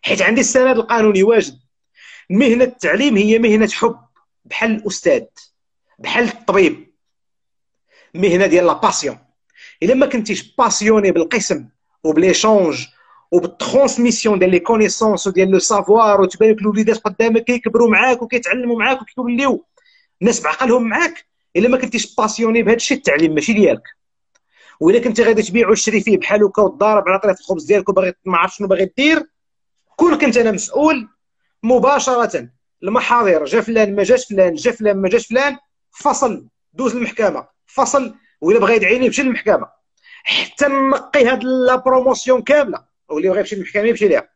[0.04, 1.58] حيت عندي السند القانوني واجد.
[2.30, 3.96] مهنة التعليم هي مهنة حب
[4.44, 5.22] بحال الأستاذ
[5.98, 6.94] بحال الطبيب.
[8.14, 9.18] مهنة ديال la passion
[9.82, 11.68] إلا ما كنتيش passionné بالقسم
[12.04, 12.86] وب l'échange
[13.32, 18.78] وبال transmission ديال les connaissances وديال le savoir وتبان لك الوليدات قدامك كيكبروا معاك وكيتعلموا
[18.78, 19.64] معاك وكيوليو
[20.22, 21.26] الناس بعقلهم معاك.
[21.56, 23.82] إلا ما كنتيش passionné بهذا الشيء التعليم ماشي ديالك.
[24.80, 28.38] وإلا كنتي غادي تبيع وتشري فيه بحال هكا وتضارب على طريقة الخبز ديالك وباغي ما
[28.38, 29.33] عرفت شنو باغي دير
[29.96, 31.08] كون كنت أنا مسؤول
[31.62, 32.48] مباشرة
[32.82, 35.58] المحاضر جا فلان ما جاش فلان جا فلان ما جاش فلان
[35.90, 39.68] فصل دوز المحكمة فصل ولا بغى يدعيني يمشي للمحكمة.
[40.24, 44.28] حتى نقي هاد la promotion كاملة واللي بغى يمشي للمحكمة يمشي ليها.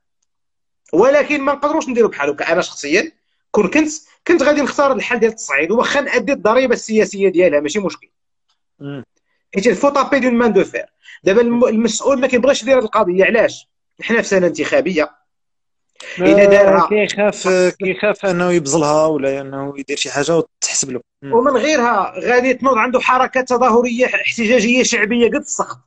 [0.92, 3.12] ولكن ما نقدروش نديرو بحال هكا أنا شخصيا
[3.50, 3.90] كون كنت
[4.26, 8.10] كنت غادي نختار الحل ديال التصعيد واخا نأدي الضريبة السياسية ديالها ماشي مشكل.
[9.54, 10.86] حيت il faut taper d'une main de fer.
[11.24, 13.68] دابا المسؤول ما كيبغيش يدير القضية علاش؟
[14.02, 15.18] حنا في سنة انتخابية.
[16.18, 21.00] الا دارها كيخاف كيخاف أنه يبزلها ولا أنه يدير شي حاجة وتحسب له.
[21.24, 25.78] ومن غيرها غادي تنوض عنده حركات تظاهرية احتجاجية شعبية قد السخط.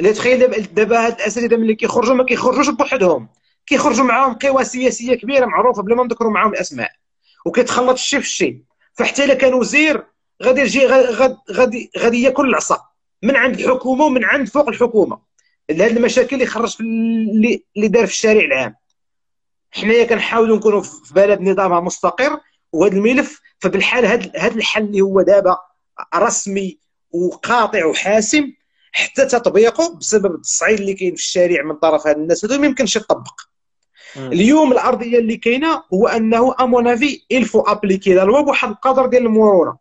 [0.00, 3.28] اللي تخيل دابا هاد الأساتذة ملي كيخرجوا ما كيخرجوش بوحدهم.
[3.66, 6.90] كيخرجوا معاهم قوى سياسية كبيرة معروفة بلا ما نذكروا معاهم الأسماء.
[7.46, 8.60] وكيتخلط الشيء في الشيء.
[8.94, 10.06] فحتى إلا كان وزير
[10.42, 12.80] غادي يجي غادي غادي يأكل العصا.
[13.22, 15.25] من عند الحكومة ومن عند فوق الحكومة.
[15.70, 18.74] هذه المشاكل اللي خرج في اللي, اللي دار في الشارع العام.
[19.70, 22.40] حنايا كنحاولوا نكونوا في بلد نظامها مستقر
[22.72, 24.06] وهذا الملف فبالحال
[24.36, 25.58] هذا الحل اللي هو دابا
[26.14, 26.78] رسمي
[27.10, 28.52] وقاطع وحاسم
[28.92, 32.96] حتى تطبيقه بسبب التصعيد اللي كاين في الشارع من طرف هاد الناس هذو ما يمكنش
[32.96, 33.40] يطبق.
[34.16, 38.68] اليوم الأرضية اللي كاينة هو أنه à mon avis il faut appliquer la loi بواحد
[38.68, 39.76] القدر ديال المرونة.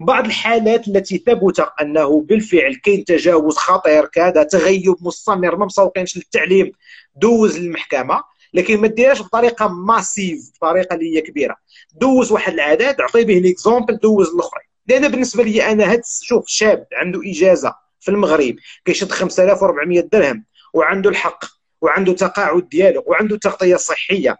[0.00, 6.72] بعض الحالات التي ثبت أنه بالفعل كاين تجاوز خطير كذا تغيب مستمر ما مسوقينش للتعليم
[7.16, 8.22] دوز للمحكمة
[8.54, 11.56] لكن ما ديرهاش بطريقة massive بطريقة اللي هي كبيرة.
[12.00, 16.86] دوز واحد العدد أعطي به l'exemple دوز الاخرين لأن بالنسبة لي أنا هاد شوف شاب
[16.92, 21.44] عنده إجازة في المغرب كيشد 5400 درهم وعنده الحق
[21.80, 24.36] وعنده تقاعد ديالو وعنده تغطية صحية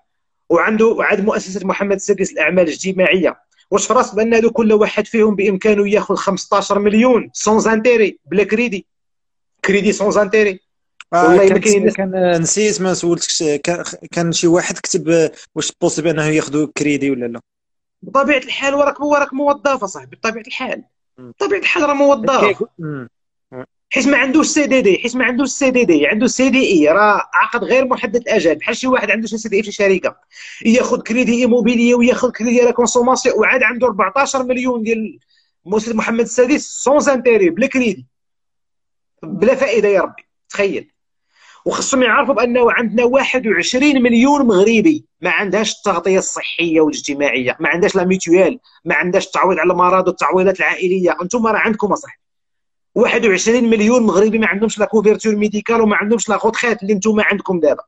[0.49, 3.37] وعنده عاد مؤسسة محمد السادس الأعمال الاجتماعية.
[3.71, 8.45] واش في راسك بان هذو كل واحد فيهم بإمكانه يأخذ 15 مليون sans intérêt بلا
[8.45, 8.87] crédit
[9.65, 10.61] crédit sans intérêt
[11.13, 13.45] آه والله كان, كان, كان نسيت ما سولتكش
[14.13, 17.41] كان شي واحد كتب واش possible أنه يأخذوا كريدي ولا لا.
[18.03, 20.85] بطبيعة الحال وراك وراك موظف اصاحبي بطبيعة الحال.
[21.19, 22.65] بطبيعة الحال راه موظف.
[23.91, 28.55] حيت ما عندوش CDD حيت ما عندوش CDD عنده CDI راه عقد غير محدد الأجل.
[28.55, 30.17] بحال شي واحد عنده CDI في شركة
[30.67, 35.19] ياخذ crédit immobilier وياخذ crédit à la consommation وعاد عنده 14 مليون ديال
[35.67, 38.07] محمد السادس sans intérêt بلا كريدي.
[39.23, 40.23] بلا فائدة يا ربي.
[40.49, 40.91] تخيل.
[41.65, 48.05] وخصهم يعرفوا بأنه عندنا 21 مليون مغربي ما عندهاش التغطية الصحية والاجتماعية ما عندهاش لا
[48.05, 51.17] mutuelle ما عندهاش التعويض على المرض والتعويضات العائلية.
[51.23, 52.28] أنتم راه عندكم أصاحبي.
[52.95, 57.61] 21 مليون مغربي ما عندهمش la couverture médicale وما عندهمش la retraite اللي نتوما عندكم
[57.61, 57.83] دابا.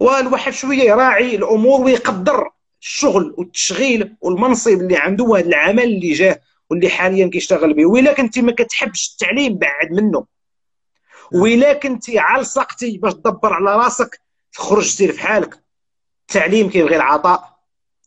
[0.00, 2.50] والواحد شوية يراعي الأمور ويقدر
[2.82, 6.40] الشغل والتشغيل والمنصب اللي عنده وهذا العمل اللي جاه
[6.70, 7.86] واللي حاليا كيشتغل به.
[7.86, 10.26] وإلا كنتي ما كتحبش التعليم بعد منه.
[11.32, 14.20] وإلا كنتي لصقتي باش تدبر على راسك
[14.52, 15.64] تخرج سير في حالك.
[16.20, 17.57] التعليم كيبغي العطاء.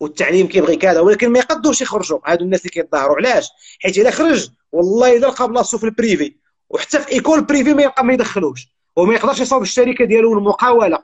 [0.02, 2.18] والتعليم كيبغي كذا ولكن ما يقدوش يخرجوا.
[2.26, 3.16] هادو الناس اللي كيتظاهروا.
[3.16, 3.48] علاش؟
[3.82, 6.36] حيت إلا خرج والله الا لقى بلاصتو في ال privé
[6.70, 8.68] وحتى في école privée ما يبقى ما يدخلوش.
[8.96, 11.02] وما يقدرش يصاوب الشركة ديالو المقاوله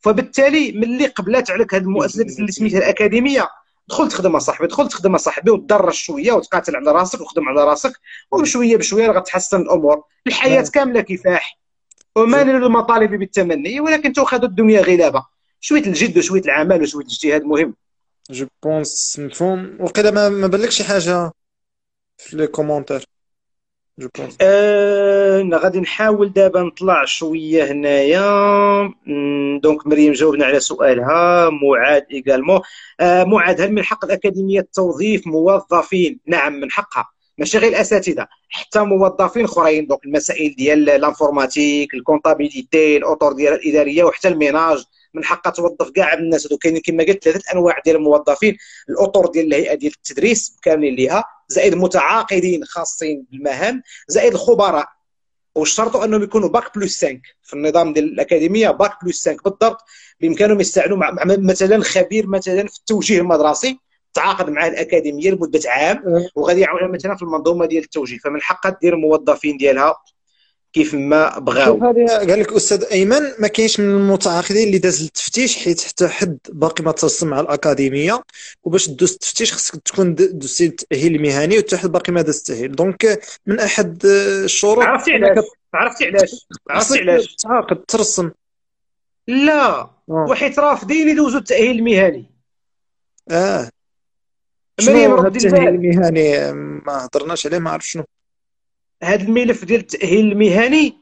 [0.00, 3.48] فبالتالي ملي قبلات عليك هذه المؤسسة اللي سميتها الأكاديمية
[3.88, 7.92] دخل تخدم اصاحبي دخل تخدم اصاحبي وتدرج شوية وتقاتل على راسك وخدم على راسك
[8.30, 10.02] وبشوية بشوية غتحسن الأمور.
[10.26, 11.58] الحياة كاملة كفاح
[12.16, 15.26] وما للمطالب بالتمني ولكن تؤخذ الدنيا غلابة.
[15.60, 17.74] شوية الجد وشوية العمل وشوية الاجتهاد مهم.
[18.30, 21.32] je pense مفهوم وقيلا ما, ما بالك شي حاجة
[22.18, 23.04] في les commentaires
[23.98, 28.20] je pense أه غادي نحاول دابا نطلع شوية هنايا
[29.62, 32.60] donc مريم جاوبنا على سؤالها معاد également
[33.00, 37.08] معاد هل من حق الاكاديميه توظيف موظفين نعم من حقها
[37.38, 44.04] ماشي غير الأساتذة حتى موظفين أخرين donc المسائل ديال l'informatique ال comptabilité الاطر ديال الإدارية
[44.04, 47.96] وحتى ال ménage من حقها توظف كاع الناس هذو كاينين كما قلت ثلاثة أنواع ديال
[47.96, 48.56] الموظفين.
[48.88, 54.88] الاطر ديال الهيئة ديال التدريس كاملين ليها زائد متعاقدين خاصين بالمهام زائد الخبراء.
[55.54, 59.78] واشترطوا أنهم يكونوا bac plus 5 في النظام ديال الأكاديمية bac plus 5 بالضبط.
[60.20, 63.78] بإمكانهم يستعينوا مع مثلا خبير مثلا في التوجيه المدرسي.
[64.18, 66.28] تعاقد مع الأكاديمية لمدة عام أه.
[66.34, 68.18] وغادي يعاونها مثلا في المنظومة ديال التوجيه.
[68.18, 69.94] فمن حقها دير الموظفين ديالها
[70.72, 71.80] كيف ما بغاو.
[72.06, 76.84] قال لك أستاذ أيمن ما كاينش من المتعاقدين اللي داز للتفتيش حيت حتى حد باقي
[76.84, 78.22] ما ترسم مع الأكاديمية.
[78.62, 83.20] وباش دوز التفتيش خصك تكون دوزتي التاهيل المهني وحتى حد باقي ما داز التاهيل donc
[83.46, 85.44] من أحد الشروط عرفتي علاش؟
[85.74, 88.30] عرفتي علاش؟ عرفتي علاش؟ تعاقد ترسم.
[89.28, 89.68] لا.
[89.70, 89.90] آه.
[90.08, 92.30] وحيت رافضين يدوزوا التأهيل المهني.
[93.30, 93.70] آه.
[94.82, 96.52] مريم رد التأهيل المهني؟
[96.86, 98.04] ما هضرناش عليه ما عرف شنو.
[99.02, 100.94] هذا الملف ديال التأهيل المهني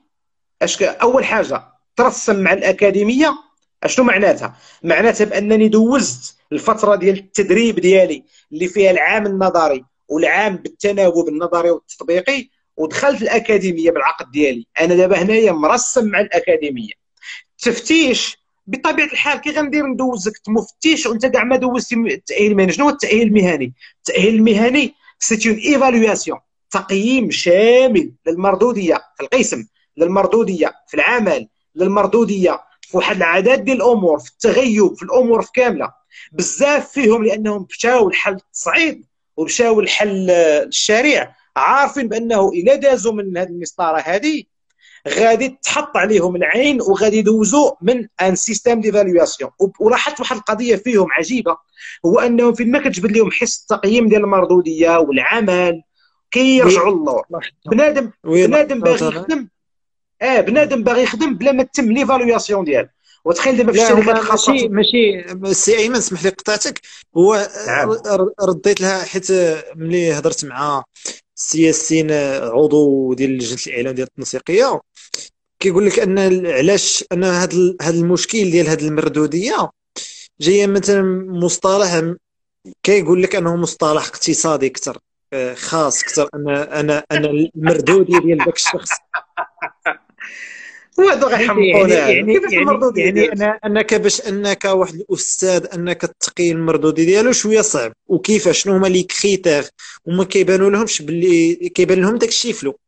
[0.62, 1.62] اش أول حاجة
[1.96, 3.34] ترسم مع الأكاديمية
[3.82, 11.28] أشنو معناتها؟ معناتها بأنني دوزت الفترة ديال التدريب ديالي اللي فيها العام النظري والعام بالتناوب
[11.28, 14.66] النظري والتطبيقي ودخلت الأكاديمية بالعقد ديالي.
[14.80, 16.92] أنا دابا هنايا مرسم مع الأكاديمية.
[17.52, 22.72] التفتيش بطبيعة الحال كي غندير ندوزك مفتش وانت كاع ما دوزتي التأهيل المهني.
[22.72, 26.38] شنو هو التأهيل المهني؟ التأهيل المهني c'est une évaluation
[26.70, 34.30] تقييم شامل للمردودية في القسم للمردودية في العمل للمردودية في واحد العدد ديال الأمور في
[34.30, 35.92] التغيب في الأمور في كاملة.
[36.32, 39.04] بزاف فيهم لأنهم مشاو لحل التصعيد
[39.36, 44.42] ومشاو لحل الشريع عارفين بأنه إلا دازوا من هذه المسطرة هذه
[45.08, 49.50] غادي تحط عليهم العين وغادي يدوزوا من un système d'évaluation
[49.80, 51.56] ولاحظت واحد القضية فيهم عجيبة
[52.06, 55.82] هو أنهم فين ما كتجبد لهم حس التقييم ديال المردوديه والعمل
[56.30, 57.24] كيرجعوا للور
[57.66, 59.48] بنادم بنادم باغي يخدم.
[60.22, 62.88] آه بنادم باغي يخدم بلا ما تتم l'évaluation ديال
[63.24, 66.80] وتخيل دابا في الشركات الخاصه ماشي ماشي سي أيمن اسمح لي قطعتك.
[67.16, 67.96] هو نعم.
[68.42, 69.26] رديت لها حيت
[69.76, 70.84] ملي هضرت مع
[71.36, 72.12] السي ياسين
[72.42, 74.80] عضو ديال لجنة الإعلام ديال التنسيقية.
[75.60, 79.70] كيقول لك أن علاش أن هذا هذا المشكل ديال هذه المردودية
[80.40, 82.02] جاية مثلا مصطلح
[82.82, 84.98] كيقول لك أنه مصطلح اقتصادي أكثر
[85.54, 88.90] خاص أكثر أنا أنا أنا المردودية ديال ذاك الشخص.
[90.98, 92.34] وهذا غيحمقونا يعني يعني.
[92.34, 97.92] يعني, يعني أنا أنك باش أنك واحد الأستاذ أنك تقي المردودي ديالو شوية صعب.
[98.06, 99.64] وكيفاش شنو هما les critères؟
[100.06, 102.78] وما كيبانوا لهمش باللي كيبان لهم داك الشيء flou.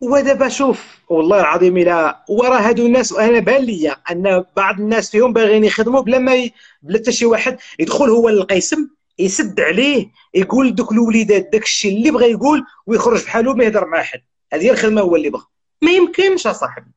[0.00, 5.32] ودابا شوف والله العظيم إلا ورا هادو الناس وأنا بان ليا أن بعض الناس فيهم
[5.32, 6.52] باغيين يخدموا بلا ما ي...
[6.82, 8.88] بلا حتى شي واحد يدخل هو للقسم
[9.18, 14.02] يسد عليه يقول دوك الوليدات داك الشيء اللي بغى يقول ويخرج بحالو ما يهضر مع
[14.02, 15.46] حد هذه الخدمة هو اللي بغى
[15.82, 16.90] ما يمكنش اصاحبي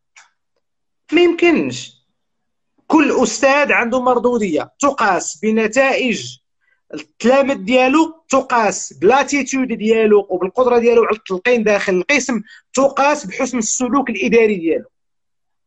[1.11, 2.01] ما يمكنش.
[2.87, 4.71] كل أستاذ عنده مردودية.
[4.79, 6.37] تقاس بنتائج
[6.93, 12.41] التلامذ ديالو تقاس بلاتيتود ديالو وبالقدرة ديالو على التلقين داخل القسم
[12.73, 14.85] تقاس بحسن السلوك الإداري ديالو.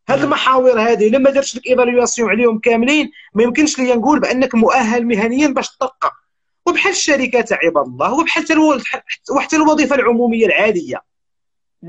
[0.08, 5.06] هاد المحاور هذه لما درتش لك évaluation عليهم كاملين ما يمكنش لي نقول بأنك مؤهل
[5.06, 6.12] مهنيا باش ترقى
[6.66, 8.14] وبحال الشركات عباد الله.
[8.14, 8.58] وبحال
[9.30, 11.02] وحتى الوظيفة العمومية العادية.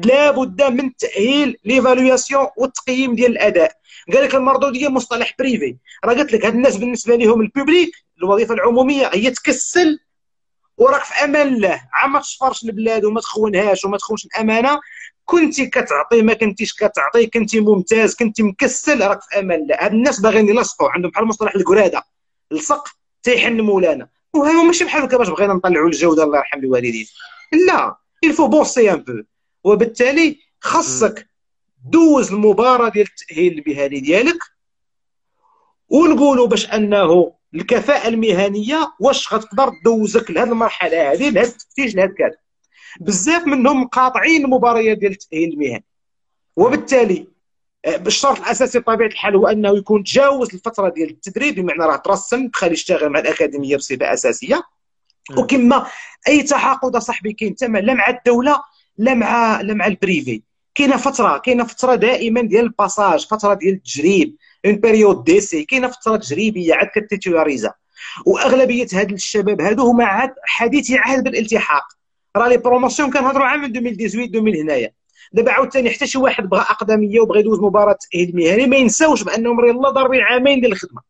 [0.04, 3.72] لابد من تأهيل l'évaluation والتقييم ديال الأداء.
[4.14, 5.76] قال لك المردوديه مصطلح privé
[6.06, 10.00] راه قلت لك هاد الناس بالنسبة لهم ال public الوظيفة العمومية هي تكسل.
[10.78, 11.82] وراك في أمان الله.
[11.94, 14.80] عا ما تشفرش البلاد وما تخونهاش وما تخونش الأمانة.
[15.26, 17.28] كنتي كتعطي ما كنتيش كتعطي.
[17.28, 19.08] كنتي ممتاز كنتي مكسل.
[19.08, 19.76] راك في أمان الله.
[19.80, 20.90] هاد الناس باغيين يلصقوا.
[20.90, 22.04] عندهم بحال مصطلح الكراده
[22.52, 22.88] لصق
[23.24, 24.08] تيحن مولانا.
[24.34, 26.24] وهو ماشي بحال هكا باش بغينا نطلعوا الجودة.
[26.24, 27.08] الله يرحم الوالدين.
[27.68, 29.24] لا il faut penser un peu
[29.66, 31.28] وبالتالي خاصك
[31.86, 34.40] دوز المباراة ديال التأهيل المهني ديالك
[35.90, 42.38] ونقولوا باش أنه الكفاءة المهنية واش غتقدر تدوزك لهذه المرحلة هذه لهذا التفتيش لهذا كذا
[43.00, 45.86] بزاف منهم قاطعين المباريات ديال التأهيل المهني.
[46.56, 47.28] وبالتالي
[47.88, 52.72] بالشرط الأساسي بطبيعة الحال هو أنه يكون تجاوز الفترة ديال التدريب بمعنى راه ترسم دخل
[52.72, 54.64] يشتغل مع الأكاديمية بصفة أساسية.
[55.38, 55.88] وكما
[56.28, 58.64] أي تعاقد صاحبي كاين تما لا مع الدولة
[58.98, 60.42] لا مع لا مع ال privé.
[60.76, 64.36] كاينة فتره كاينة فترة دائما ديال ال passage فترة ديال التجريب
[64.66, 67.74] une période d'essai كاينة فترة تجريبية عاد كت titularisa
[68.26, 71.84] وأغلبية هاد الشباب هادو هما عاد حديثي عهد بالالتحاق.
[72.38, 74.92] راه les promotions كنهضروا عام 2018 2000 هنايا.
[75.32, 79.66] دابا عاوتاني حتى شي واحد بغى أقدمية وبغى يدوز مباراة تاهيل مهني ما ينساوش بأنهم
[79.66, 81.02] يلاه ضاربين عامين ديال الخدمة.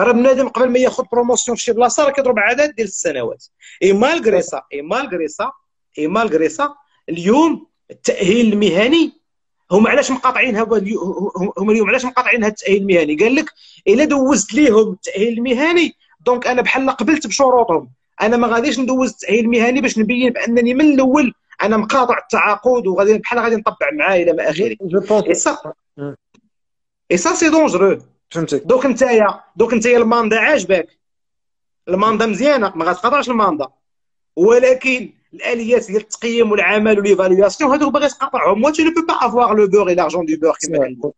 [0.00, 3.46] راه بنادم قبل ما ياخذ promotion في شي بلاصة راه كيضرب عدد ديال السنوات.
[3.82, 5.52] et malgré ça et malgré ça
[5.98, 6.74] et malgré ça
[7.10, 9.12] اليوم التأهيل المهني
[9.72, 13.52] هما علاش مقاطعين هما اليوم علاش مقاطعين هذا التأهيل المهني؟ قال لك
[13.88, 15.94] إلا دوزت ليهم التأهيل المهني
[16.26, 17.90] donc أنا بحال قبلت بشروطهم.
[18.22, 23.18] أنا ما غاديش ندوز التأهيل المهني باش نبين بأنني من الأول أنا مقاطع التعاقد وغادي
[23.18, 24.76] بحال غادي نطبع معاه إلى ما آخره.
[27.10, 27.98] et ça c'est dangereux
[28.30, 28.62] فهمتك.
[28.62, 30.98] donc نتايا donc نتايا ال mandat عاجبك.
[31.88, 33.66] ال mandat مزيانة ما غاتقاطعش ال mandat.
[34.36, 39.54] ولكن الاليات ديال التقييم والعمل و l'évaluation هذوك باغي تقاطعهم وانت ne peut pas avoir
[39.56, 41.12] le beurre et l'argent du beurre كيما كنقول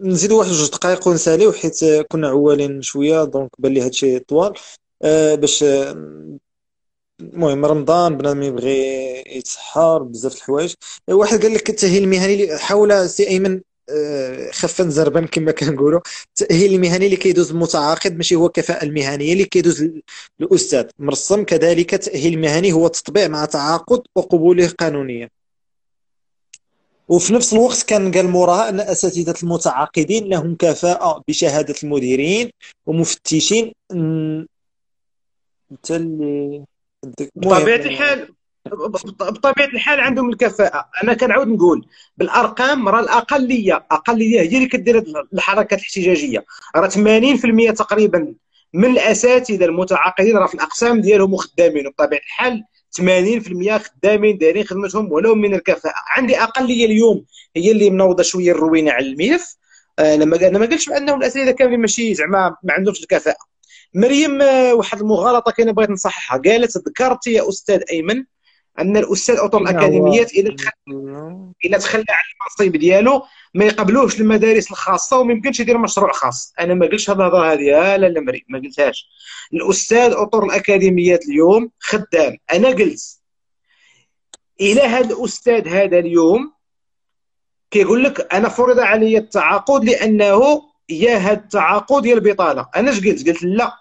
[0.00, 4.52] نزيدوا واحد جوج دقائق ونساليو حيت كنا عوالين شوية donc بان لي هادشي طوال.
[5.02, 5.64] أه باش
[7.20, 10.74] المهم رمضان بنادم يبغي يتسحر بزاف الحوايج.
[11.10, 13.60] واحد قال لك التأهيل المهني حاول سي أيمن آه،
[14.52, 16.00] خفا زربا كما كنقولوا.
[16.28, 19.88] التاهيل المهني اللي كيدوز المتعاقد ماشي هو الكفاءة المهنية اللي كيدوز
[20.40, 20.84] الأستاذ.
[20.98, 25.28] مرسم كذلك التاهيل المهني هو تطبيع مع تعاقد وقبوله قانونيا.
[27.08, 32.50] وفي نفس الوقت كان قال موراها أن أساتذة المتعاقدين لهم كفاءة بشهادة المديرين
[32.86, 33.72] ومفتشين.
[35.72, 36.64] أنت اللي
[37.36, 38.34] بطبيعة الحال
[38.66, 40.88] بطبيعة الحال عندهم الكفاءة.
[41.02, 41.86] أنا كنعاود نقول
[42.16, 46.44] بالأرقام راه الأقلية أقلية هي اللي كدير الحركات الاحتجاجية.
[46.76, 48.34] راه 80% تقريبا
[48.74, 51.86] من الأساتذة المتعاقدين راه في الأقسام ديالهم وخدامين.
[51.86, 52.64] وبطبيعة الحال
[53.00, 55.94] 80% خدامين دايرين خدمتهم ولو من الكفاءة.
[56.16, 57.24] عندي أقلية اليوم
[57.56, 59.56] هي اللي منوضة شوية الروينة على الملف.
[59.98, 63.50] أنا ما أنا ما قلتش بأنهم الأساتذة كاملين ماشي زعما ما عندهمش الكفاءة.
[63.94, 66.38] مريم آه، واحد المغالطة كاينة بغيت نصححها.
[66.44, 68.24] قالت ذكرت يا أستاذ أيمن
[68.78, 70.72] أن الأستاذ اطر الاكاديميات إلى تخلى
[71.64, 72.22] إلى تخلى عن
[72.60, 73.22] المنصب ديالو
[73.54, 76.52] ما يقبلوش المدارس الخاصة وما يمكنش يدير مشروع خاص.
[76.60, 79.08] أنا ما قلتش هذه الهضره هذه لا لا مريم ما قلتهاش.
[79.52, 82.36] الأستاذ اطر الاكاديميات اليوم خدام.
[82.52, 83.20] أنا قلت
[84.60, 86.52] إلى هذا الأستاذ هذا اليوم
[87.70, 92.68] كيقول لك أنا فرض علي التعاقد لأنه يا هذا التعاقد ديال البطالة.
[92.76, 93.72] أنا اش قلت؟ قلت لا.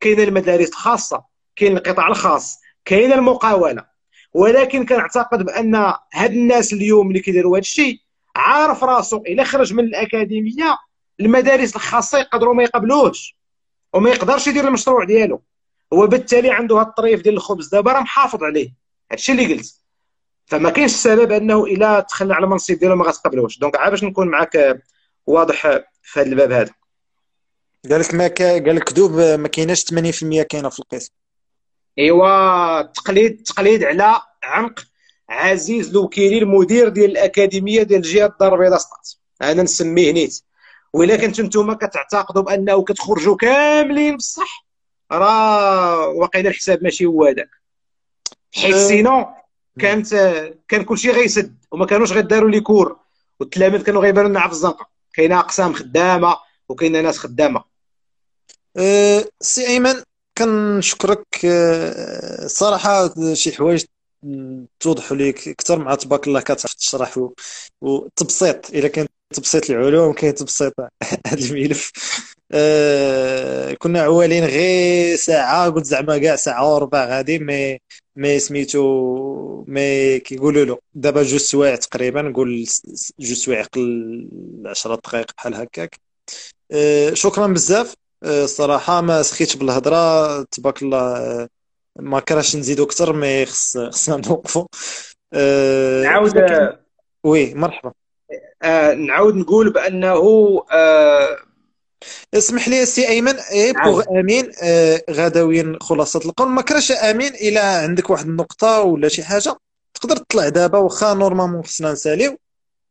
[0.00, 1.24] كاينة المدارس الخاصة
[1.56, 3.95] كاين القطاع الخاص كاينة المقاولة.
[4.36, 5.74] ولكن كنعتقد بأن
[6.14, 8.00] هاد الناس اليوم اللي كيديروا هذا الشيء
[8.36, 10.78] عارف راسو إلا خرج من الأكاديمية
[11.20, 13.36] المدارس الخاصة يقدروا ما يقبلوش
[13.92, 15.42] وما يقدرش يدير المشروع ديالو.
[15.92, 18.74] هو بالتالي عنده هاد الطريف ديال الخبز دابا راه محافظ عليه.
[19.12, 19.74] هادشي اللي قلت.
[20.46, 23.58] فما كاينش السبب أنه إلا تخلى على المنصب ديالو ما غتقبلوش.
[23.58, 24.82] دونك عا باش نكون معاك
[25.26, 25.62] واضح
[26.02, 26.74] في هذا الباب هذا.
[27.90, 31.12] قال لك ما قال لك كذوب ما كايناش 80% كاينة في القسم.
[31.98, 34.80] إيوا التقليد التقليد على عنق
[35.28, 39.10] عزيز الوكيلي المدير ديال الأكاديمية ديال الجهه الدار البيضاء سطات
[39.42, 40.42] أنا نسميه نيت.
[40.92, 44.66] وإلا كنتو نتوما كتعتقدوا بأنه كتخرجوا كاملين بصح
[45.12, 47.50] راه واقيلا الحساب ماشي هو هذاك.
[48.54, 48.76] حيت.
[48.76, 49.26] sinon
[49.78, 50.14] كانت
[50.68, 52.98] كان كلشي غيسد وما كانوش غيداروا les cours.
[53.40, 54.88] والتلاميذ كانوا غيبانوا لنا في الزنقة.
[55.14, 56.36] كاينة أقسام خدامة
[56.68, 57.64] وكاينة ناس خدامة.
[58.76, 60.02] أه سي أيمن
[60.38, 63.84] كنشكرك أه صراحة شي حوايج
[64.80, 67.20] توضحوا ليك أكثر مع تبارك الله كتعرف تشرح
[67.80, 68.70] وتبسيط.
[68.70, 70.74] إلا كان تبسيط العلوم كاين تبسيط
[71.26, 71.92] هذا الملف.
[72.52, 77.78] آه كنا عوالين غير ساعة قلت زعما كاع ساعة وربع غادي مي
[78.16, 82.64] مي سميتو مي كيقولوا له دابا جوج سوايع تقريبا نقول
[83.20, 84.28] جوج سوايع قل
[84.66, 86.00] 10 دقائق بحال هكاك.
[86.72, 87.94] آه شكرا بزاف.
[88.24, 90.42] الصراحه آه ما سخيتش بالهضرة.
[90.42, 91.48] تبارك الله آه
[91.98, 94.66] ما كرهش نزيدو أكثر mais خص خصنا نوقفو.
[95.32, 96.32] آه نعاود
[97.24, 97.92] oui مرحبا.
[98.62, 100.16] آه نعاود نقول بأنه
[100.72, 101.36] آه
[102.34, 106.48] اسمح لي سي أيمن إيه بوغ آمين آه غداويا خلاصة القول.
[106.48, 109.56] ما كرهش آمين إلا عندك واحد النقطة ولا شي حاجة؟
[109.94, 112.36] تقدر تطلع دابا واخا normalement خصنا نساليو.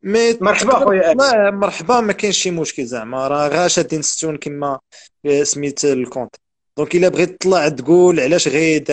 [0.02, 1.14] mais مرحبا خويا
[1.50, 4.78] مرحبا ما كاينش شي مشكل زعما راه غا شادين ستون كما
[5.42, 6.36] سميت ال compte.
[6.76, 8.84] donc إلا بغيت تطلع تقول علاش غي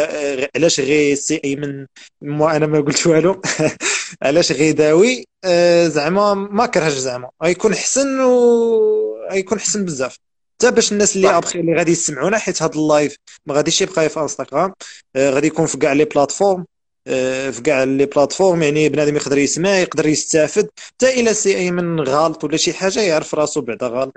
[0.56, 1.86] علاش غي سي ايمن
[2.24, 3.42] أنا ما قلت والو.
[4.24, 7.30] علاش غيداوي؟ آه، زعما ما كرهش زعما.
[7.44, 10.18] غيكون حسن و غيكون حسن بزاف.
[10.62, 13.16] حتى باش الناس اللي ابخي اللي غادي يسمعونا حيت هذا ال live
[13.46, 14.74] ما غاديش يبقى في انستغرام
[15.16, 16.60] آه، غادي يكون في كاع les plateformes.
[16.60, 16.66] آه،
[17.52, 22.44] في كاع les plateformes يعني بنادم يقدر يسمع يقدر يستافد حتى إلى سي ايمن غلط
[22.44, 24.14] ولا شي حاجة يعرف راسو بعدا غلط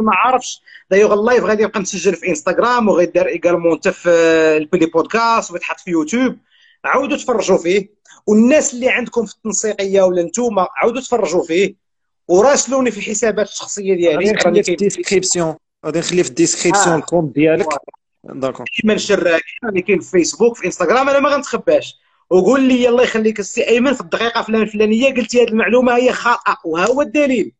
[0.00, 4.08] ما عارفش d'ailleurs ال live غادي يبقى مسجل في انستغرام وغيدار également حتى في
[4.56, 6.36] البودي بودكاست ويتحط في يوتيوب.
[6.84, 7.88] عاودوا تفرجوا فيه.
[8.26, 11.74] والناس اللي عندكم في التنسيقية ولا نتوما عاودوا تفرجوا فيه.
[12.28, 14.16] وراسلوني في الحسابات الشخصية ديالي.
[14.16, 15.54] غادي نخلي في ال description
[15.86, 16.98] غادي نخلي في ال description آه.
[16.98, 17.66] ال compte ديالك.
[18.34, 18.66] d'accord.
[18.66, 21.94] كيما الشراكي اللي كاين في فيسبوك في انستغرام أنا ما غنتخباش.
[22.30, 26.56] وقول لي الله يخليك السي أيمن في الدقيقة فلان الفلانيه قلتي هذه المعلومة هي خاطئة
[26.64, 27.52] وها هو الدليل.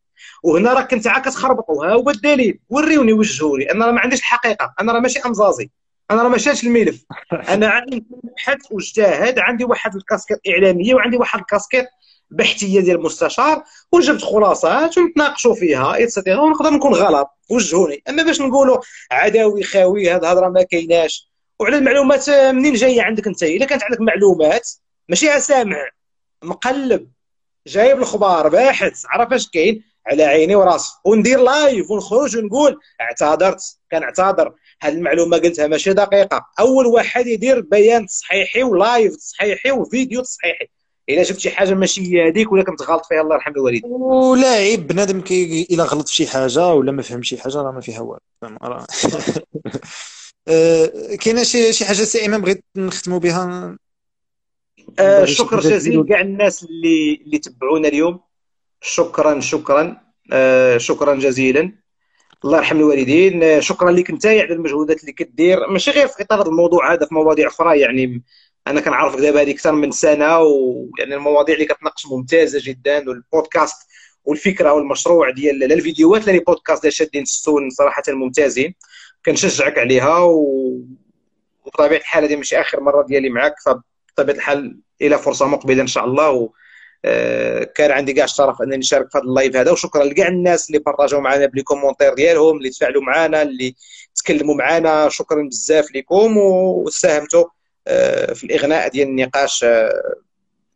[0.42, 2.58] وهنا راك كنت عا كتخربط وها هو الدليل.
[2.68, 5.70] وريوني وجهوني أنا راه ما عنديش الحقيقة أنا راه ماشي أمزازي.
[6.10, 7.04] أنا راه ما شاتش الملف.
[7.54, 8.04] أنا عندي
[8.36, 11.86] بحث واجتهد عندي واحد الكاسكيت اعلاميه وعندي واحد الكاسكيت
[12.30, 13.62] بحثيه ديال المستشار
[13.92, 18.02] وجبت خلاصات ونتناقشوا فيها et cetera ونقدر نكون غلط وجهوني.
[18.08, 18.78] أما باش نقولوا
[19.10, 21.30] عداوي خاوي هذا الهضرة ما كايناش.
[21.60, 24.70] وعلى المعلومات منين جاية عندك أنت؟ إلا كانت عندك معلومات
[25.08, 25.88] ماشي سامع
[26.42, 27.08] مقلب
[27.66, 30.92] جايب الاخبار باحث عرف اش كاين؟ على عيني وراسي.
[31.04, 33.62] وندير live ونخرج ونقول اعتذرت.
[33.90, 36.46] كنعتذر هذه المعلومة قلتها ماشي دقيقة.
[36.60, 40.68] أول واحد يدير بيان تصحيحي و live تصحيحي وفيديو تصحيحي.
[41.09, 43.90] إلا شفت شي حاجة ماشي هي هذيك ولا كنت غلط فيها الله يرحم الوالدين.
[43.92, 47.72] ولا عيب بنادم كي إلا غلط في شي حاجة ولا ما فهم شي حاجة راه
[47.72, 48.18] ما فيها والو.
[50.48, 53.76] أه، كاينة شي شي حاجة سي امام بغيت نختموا بها؟
[54.98, 58.20] أه شكر جزيل لكاع الناس اللي اللي تبعونا اليوم.
[58.80, 60.00] شكرا شكرا.
[60.32, 61.72] أه شكرا جزيلا.
[62.44, 63.61] الله يرحم الوالدين.
[63.61, 65.66] شكرا لك انت على المجهودات اللي كدير.
[65.70, 68.22] ماشي غير في إطار الموضوع هذا في مواضيع أخرى يعني
[68.66, 73.76] أنا كنعرفك دابا هذه أكثر من سنة ويعني المواضيع اللي كتناقش ممتازة جدا والبودكاست
[74.24, 78.74] والفكرة والمشروع ديال لا الفيديوهات لا لي بودكاست ديال شادين السون صراحة ممتازين.
[79.26, 80.82] كنشجعك عليها و...
[81.64, 86.04] وبطبيعة الحال هذه ماشي آخر مرة ديالي معك فبطبيعة الحال إلى فرصة مقبلة إن شاء
[86.04, 86.50] الله و...
[87.04, 90.68] آه، كان عندي كاع الشرف أنني نشارك في هذا ال live هذا وشكرا لكاع الناس
[90.68, 93.74] اللي بارطاجوا معنا ب les commentaires ديالهم اللي تفاعلوا معنا اللي
[94.14, 95.08] تكلموا معنا.
[95.08, 97.44] شكرا بزاف لكم وساهمتوا.
[98.34, 100.14] في الإغناء ديال النقاش آه،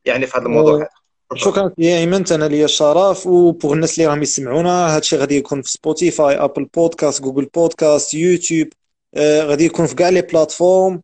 [0.04, 0.88] يعني في هذا الموضوع هذا.
[1.34, 3.26] شكرا يا إيمن أنا ليا الشرف.
[3.26, 8.14] و pour الناس اللي راهم يسمعونا هادشي غادي يكون في Spotify Apple Podcast Google Podcast
[8.14, 8.68] يوتيوب
[9.14, 11.00] آه غادي يكون في كاع les plateformes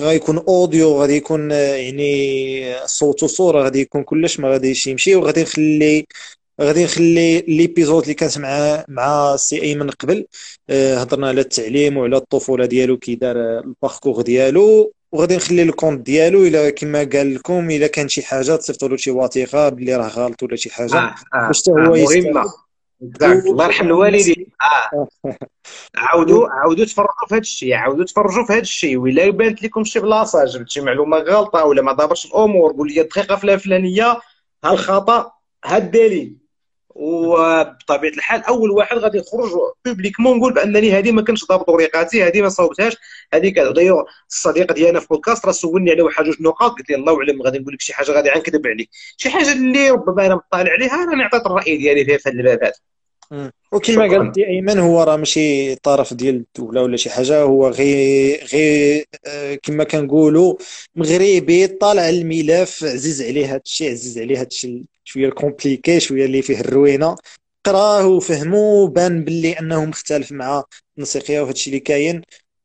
[0.00, 5.14] غيكون audio غادي يكون يعني صوت وصورة غادي يكون كلش ما غاديش يمشي.
[5.16, 6.06] وغادي نخلي
[6.60, 10.26] غادي نخلي l'épisode اللي كانت مع مع سي إيمن قبل
[10.70, 14.92] آه هضرنا على التعليم وعلى الطفولة ديالو كي دار ال parcours ديالو.
[15.14, 18.96] وغادي نخلي ال compte ديالو إلا كما قال لكم إلا كان شي حاجة تصيفطوا له
[18.96, 20.96] شي وثيقه باللي راه غلط ولا شي حاجة.
[20.96, 22.44] آه آه باش حتى هو آه مهمة.
[23.20, 24.46] الله يرحم الوالدين.
[24.62, 25.08] آه.
[25.96, 28.96] عاودوا عاودوا تفرجوا في هذا الشيء عاودوا تفرجوا في هذا الشيء.
[28.96, 33.00] ولا بانت لكم شي بلاصة جبت شي معلومة غلطة ولا ما دابرش الأمور قول لي
[33.00, 34.20] الدقيقه فلانية
[34.64, 35.32] ها الخطا
[35.64, 36.43] ها الدليل.
[36.94, 39.50] وبطبيعة الحال أول واحد غادي يخرج
[39.84, 42.96] publiquement نقول بأنني هذه ما كنتش ضابط ورقاتي هذه ما صوبتهاش
[43.34, 46.96] هذه كذا دايوغ الصديق ديالنا في بودكاست راه سولني على واحد جوج نقاط قلت له
[46.96, 48.90] الله اعلم غادي نقول لك شي حاجة غادي غنكذب عليك.
[49.16, 52.64] شي حاجة اللي ربما أنا مطالع عليها راني عطيت الرأي ديالي فيها في هذا الباب
[52.64, 52.72] هذا.
[53.72, 59.04] وكما قال أيمن هو راه ماشي طرف ديال الدولة ولا شي حاجة هو غير غير
[59.26, 60.54] آه، كما كنقولوا
[60.96, 66.42] مغربي طالع الملف عزيز عليه هذا الشيء عزيز عليه هذا الشيء شوية compliqué شوية اللي
[66.42, 67.16] فيه الروينة.
[67.64, 72.22] قراه وفهمو بان باللي أنه مختلف مع التنسيقيه وهذا الشيء اللي كاين.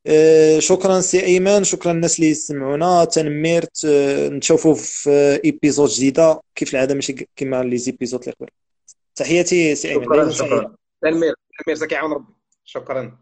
[0.08, 3.06] أه شكرا سي أيمن شكرا الناس اللي يسمعونا.
[3.06, 6.42] تنميرت أه نشوفوا في épisode جديدة.
[6.56, 8.50] كيف العادة؟ ماشي كما les épisodes اللي قبل.
[9.20, 10.76] تحياتي سي ايمن شكرا شكرا.
[11.02, 13.18] تنمير تنمير زكي عون ربي شكرا.